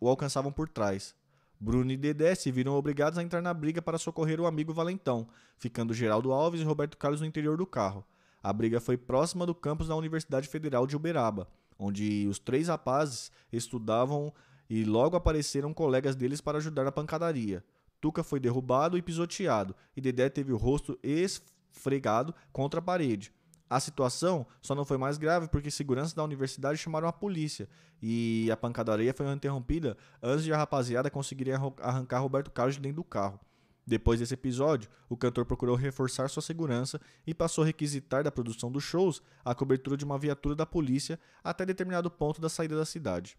[0.00, 1.14] o alcançavam por trás.
[1.58, 5.26] Bruno e Dedé se viram obrigados a entrar na briga para socorrer o amigo Valentão,
[5.56, 8.04] ficando Geraldo Alves e Roberto Carlos no interior do carro.
[8.42, 13.32] A briga foi próxima do campus da Universidade Federal de Uberaba, onde os três rapazes
[13.50, 14.32] estudavam
[14.68, 17.64] e logo apareceram colegas deles para ajudar na pancadaria.
[18.00, 23.32] Tuca foi derrubado e pisoteado, e Dedé teve o rosto esfregado contra a parede.
[23.68, 27.68] A situação só não foi mais grave porque seguranças da universidade chamaram a polícia
[28.00, 31.50] e a pancadaria foi interrompida antes de a rapaziada conseguir
[31.80, 33.40] arrancar Roberto Carlos de dentro do carro.
[33.86, 38.72] Depois desse episódio, o cantor procurou reforçar sua segurança e passou a requisitar da produção
[38.72, 42.86] dos shows a cobertura de uma viatura da polícia até determinado ponto da saída da
[42.86, 43.36] cidade.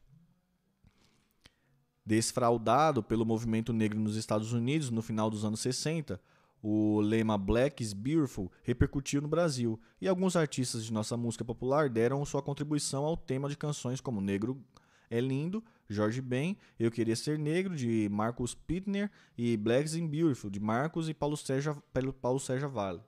[2.06, 6.22] Desfraudado pelo movimento negro nos Estados Unidos no final dos anos 60,
[6.68, 11.92] o lema Black is Beautiful repercutiu no Brasil e alguns artistas de nossa música popular
[11.92, 14.60] deram sua contribuição ao tema de canções como Negro
[15.08, 20.50] é Lindo, Jorge Ben, Eu Queria Ser Negro, de Marcos Pittner e Black is Beautiful,
[20.50, 21.84] de Marcos e Paulo Sérgio,
[22.20, 23.02] Paulo Sérgio Vale.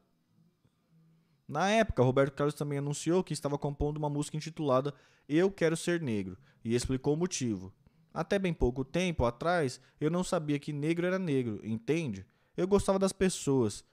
[1.47, 4.93] Na época, Roberto Carlos também anunciou que estava compondo uma música intitulada
[5.27, 7.73] Eu Quero Ser Negro e explicou o motivo.
[8.13, 12.23] Até bem pouco tempo atrás, eu não sabia que negro era negro, entende?
[12.57, 13.85] Eu gostava das pessoas,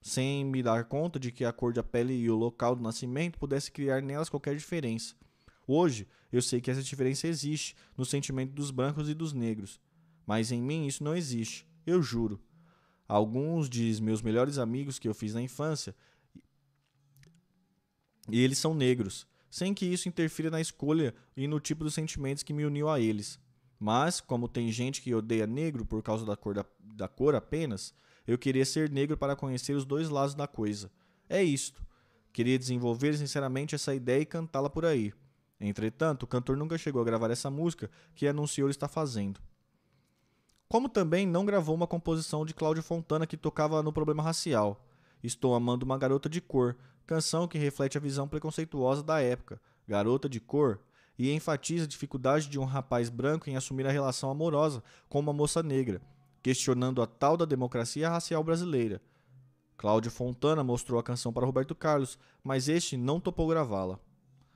[0.00, 3.40] sem me dar conta de que a cor da pele e o local do nascimento
[3.40, 5.16] pudesse criar nelas qualquer diferença.
[5.66, 9.80] Hoje, eu sei que essa diferença existe no sentimento dos brancos e dos negros,
[10.24, 12.40] mas em mim isso não existe, eu juro.
[13.08, 15.94] Alguns de meus melhores amigos que eu fiz na infância,
[18.28, 22.44] e eles são negros, sem que isso interfira na escolha e no tipo de sentimentos
[22.44, 23.40] que me uniu a eles.
[23.78, 26.64] Mas, como tem gente que odeia negro por causa da cor, da,
[26.94, 27.94] da cor apenas,
[28.26, 30.90] eu queria ser negro para conhecer os dois lados da coisa.
[31.28, 31.84] É isto.
[32.32, 35.12] Queria desenvolver sinceramente essa ideia e cantá-la por aí.
[35.60, 39.40] Entretanto, o cantor nunca chegou a gravar essa música que anunciou está fazendo.
[40.68, 44.84] Como também não gravou uma composição de Cláudio Fontana que tocava no problema racial.
[45.22, 46.76] Estou amando uma garota de cor,
[47.06, 49.60] canção que reflete a visão preconceituosa da época.
[49.86, 50.80] Garota de cor
[51.18, 55.32] e enfatiza a dificuldade de um rapaz branco em assumir a relação amorosa com uma
[55.32, 56.02] moça negra,
[56.44, 59.00] questionando a tal da democracia racial brasileira.
[59.78, 63.98] Cláudio Fontana mostrou a canção para Roberto Carlos, mas este não topou gravá-la.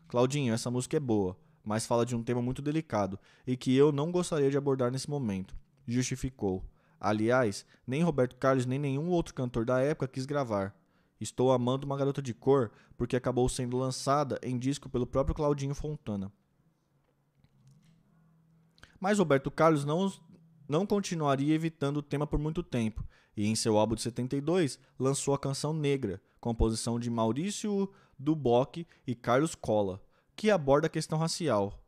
[0.07, 1.34] Claudinho, essa música é boa,
[1.64, 5.09] mas fala de um tema muito delicado e que eu não gostaria de abordar nesse
[5.09, 5.57] momento.
[5.86, 6.62] Justificou.
[7.01, 10.76] Aliás, nem Roberto Carlos nem nenhum outro cantor da época quis gravar.
[11.18, 15.74] Estou amando uma garota de cor porque acabou sendo lançada em disco pelo próprio Claudinho
[15.74, 16.30] Fontana.
[19.01, 20.12] Mas Roberto Carlos não,
[20.68, 23.04] não continuaria evitando o tema por muito tempo,
[23.36, 29.14] e em seu álbum de 72 lançou a canção Negra, composição de Maurício Duboc e
[29.14, 30.02] Carlos Colla,
[30.36, 31.82] que aborda a questão racial.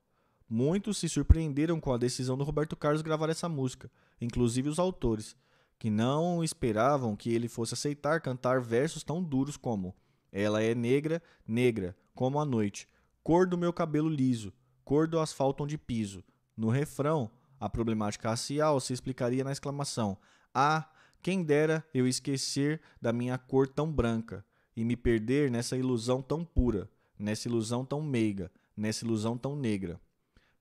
[0.49, 5.37] Muitos se surpreenderam com a decisão do Roberto Carlos gravar essa música, inclusive os autores,
[5.79, 9.95] que não esperavam que ele fosse aceitar cantar versos tão duros como
[10.33, 12.89] Ela é negra, negra, como a noite,
[13.23, 14.53] cor do meu cabelo liso,
[14.85, 16.23] cor do asfalto onde piso,
[16.57, 17.31] no refrão,
[17.61, 20.17] a problemática racial se explicaria na exclamação:
[20.55, 20.91] Ah,
[21.23, 24.45] quem dera eu esquecer da minha cor tão branca
[24.75, 30.01] e me perder nessa ilusão tão pura, nessa ilusão tão meiga, nessa ilusão tão negra.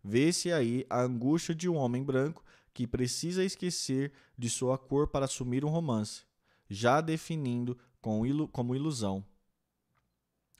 [0.03, 2.43] Vê-se aí a angústia de um homem branco
[2.73, 6.23] que precisa esquecer de sua cor para assumir um romance,
[6.69, 9.25] já definindo como ilusão.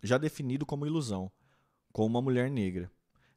[0.01, 1.29] Já definido como ilusão,
[1.91, 2.89] com uma mulher negra.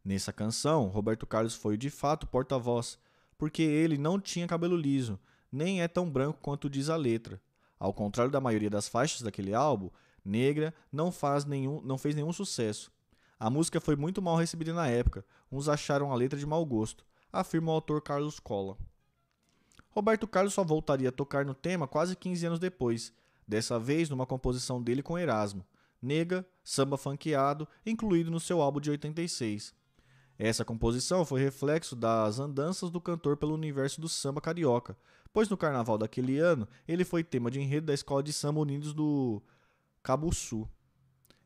[0.05, 2.99] Nessa canção, Roberto Carlos foi de fato porta-voz,
[3.39, 5.19] porque ele não tinha cabelo liso,
[5.51, 7.41] nem é tão branco quanto diz a letra.
[7.79, 9.91] Ao contrário da maioria das faixas daquele álbum,
[10.25, 12.93] Negra não, faz nenhum, não fez nenhum sucesso.
[13.39, 17.05] A música foi muito mal recebida na época, uns acharam a letra de mau gosto,
[17.33, 18.77] afirma o autor Carlos Colla.
[19.91, 23.13] Roberto Carlos só voltaria a tocar no tema quase 15 anos depois,
[23.47, 25.65] dessa vez numa composição dele com Erasmo,
[26.01, 29.75] Nega, samba funkeado, incluído no seu álbum de 86.
[30.39, 34.97] Essa composição foi reflexo das andanças do cantor pelo universo do samba carioca,
[35.33, 38.93] pois no carnaval daquele ano ele foi tema de enredo da escola de samba Unidos
[38.93, 39.43] do
[40.03, 40.69] Cabo Sul.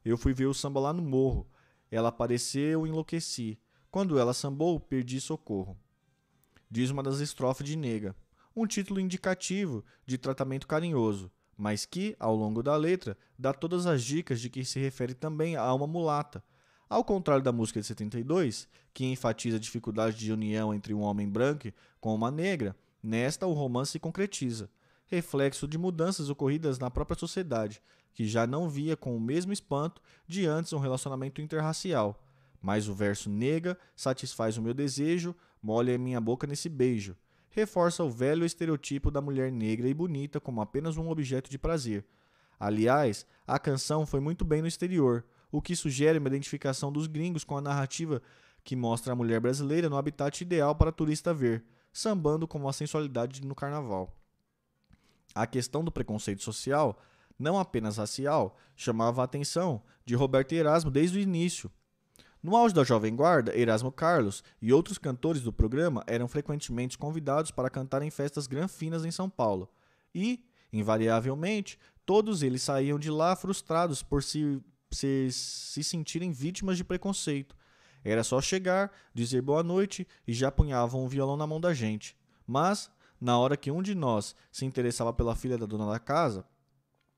[0.04, 1.46] Eu fui ver o samba lá no morro.
[1.90, 3.58] Ela apareceu e enlouqueci.
[3.90, 5.76] Quando ela sambou, perdi socorro.
[6.70, 8.14] Diz uma das estrofes de Nega,
[8.54, 14.02] um título indicativo de tratamento carinhoso, mas que, ao longo da letra, dá todas as
[14.02, 16.42] dicas de que se refere também a uma mulata.
[16.88, 21.28] Ao contrário da música de 72, que enfatiza a dificuldade de união entre um homem
[21.28, 24.70] branco com uma negra, nesta o romance se concretiza,
[25.06, 27.82] reflexo de mudanças ocorridas na própria sociedade,
[28.14, 32.22] que já não via com o mesmo espanto de antes um relacionamento interracial.
[32.62, 37.16] Mas o verso nega satisfaz o meu desejo, molha minha boca nesse beijo.
[37.50, 42.04] Reforça o velho estereotipo da mulher negra e bonita como apenas um objeto de prazer.
[42.60, 47.44] Aliás, a canção foi muito bem no exterior, o que sugere uma identificação dos gringos
[47.44, 48.20] com a narrativa
[48.64, 53.44] que mostra a mulher brasileira no habitat ideal para turista ver, sambando com uma sensualidade
[53.46, 54.12] no carnaval.
[55.34, 56.98] A questão do preconceito social,
[57.38, 61.70] não apenas racial, chamava a atenção de Roberto Erasmo desde o início.
[62.42, 67.50] No auge da Jovem Guarda, Erasmo Carlos e outros cantores do programa eram frequentemente convidados
[67.50, 69.68] para cantar em festas granfinas em São Paulo.
[70.14, 74.62] E, invariavelmente, todos eles saíam de lá frustrados por se,
[74.96, 77.56] se, se sentirem vítimas de preconceito,
[78.04, 82.16] era só chegar, dizer boa noite e já punhavam um violão na mão da gente.
[82.46, 82.90] Mas,
[83.20, 86.44] na hora que um de nós se interessava pela filha da dona da casa,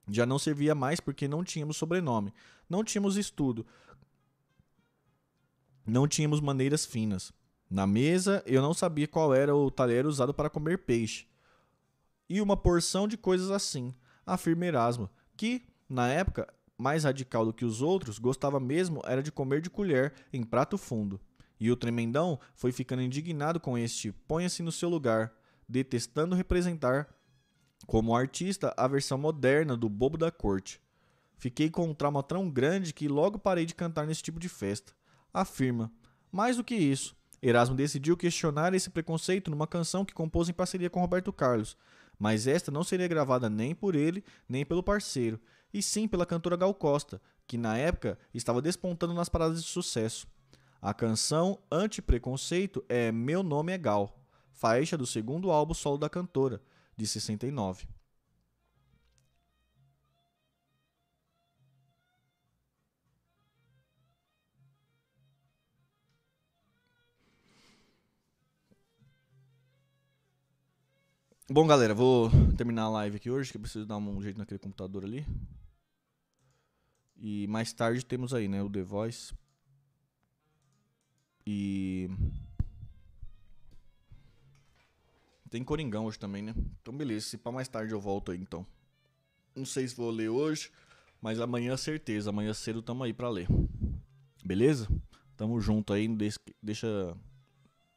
[0.08, 2.32] já não servia mais porque não tínhamos sobrenome,
[2.68, 3.66] não tínhamos estudo,
[5.86, 7.32] não tínhamos maneiras finas.
[7.70, 11.26] Na mesa, eu não sabia qual era o talher usado para comer peixe.
[12.28, 16.48] E uma porção de coisas assim, afirma Erasmo, que, na época,
[16.78, 20.78] mais radical do que os outros, gostava mesmo era de comer de colher em prato
[20.78, 21.20] fundo.
[21.60, 25.32] E o tremendão foi ficando indignado com este ponha-se no seu lugar,
[25.68, 27.08] detestando representar
[27.86, 30.80] como artista a versão moderna do bobo da corte.
[31.36, 34.92] Fiquei com um trauma tão grande que logo parei de cantar nesse tipo de festa.
[35.32, 35.92] Afirma.
[36.30, 40.90] Mais do que isso, Erasmo decidiu questionar esse preconceito numa canção que compôs em parceria
[40.90, 41.76] com Roberto Carlos,
[42.18, 45.40] mas esta não seria gravada nem por ele, nem pelo parceiro,
[45.72, 50.26] e sim pela cantora Gal Costa, que na época estava despontando nas paradas de sucesso.
[50.80, 54.18] A canção Anti-Preconceito é Meu Nome é Gal,
[54.52, 56.60] faixa do segundo álbum solo da cantora,
[56.96, 57.86] de 69.
[71.50, 74.58] Bom, galera, vou terminar a live aqui hoje, que eu preciso dar um jeito naquele
[74.58, 75.24] computador ali.
[77.16, 79.32] E mais tarde temos aí, né, o The Voice.
[81.46, 82.10] E
[85.48, 86.54] tem Coringão hoje também, né?
[86.82, 88.66] Então beleza, se para mais tarde eu volto aí então.
[89.56, 90.70] Não sei se vou ler hoje,
[91.18, 93.48] mas amanhã certeza, amanhã cedo tamo aí para ler.
[94.44, 94.86] Beleza?
[95.34, 96.06] Tamo junto aí,
[96.62, 97.16] deixa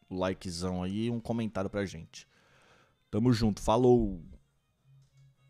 [0.10, 2.31] o likezão aí e um comentário pra gente.
[3.12, 4.31] Tamo junto, falou!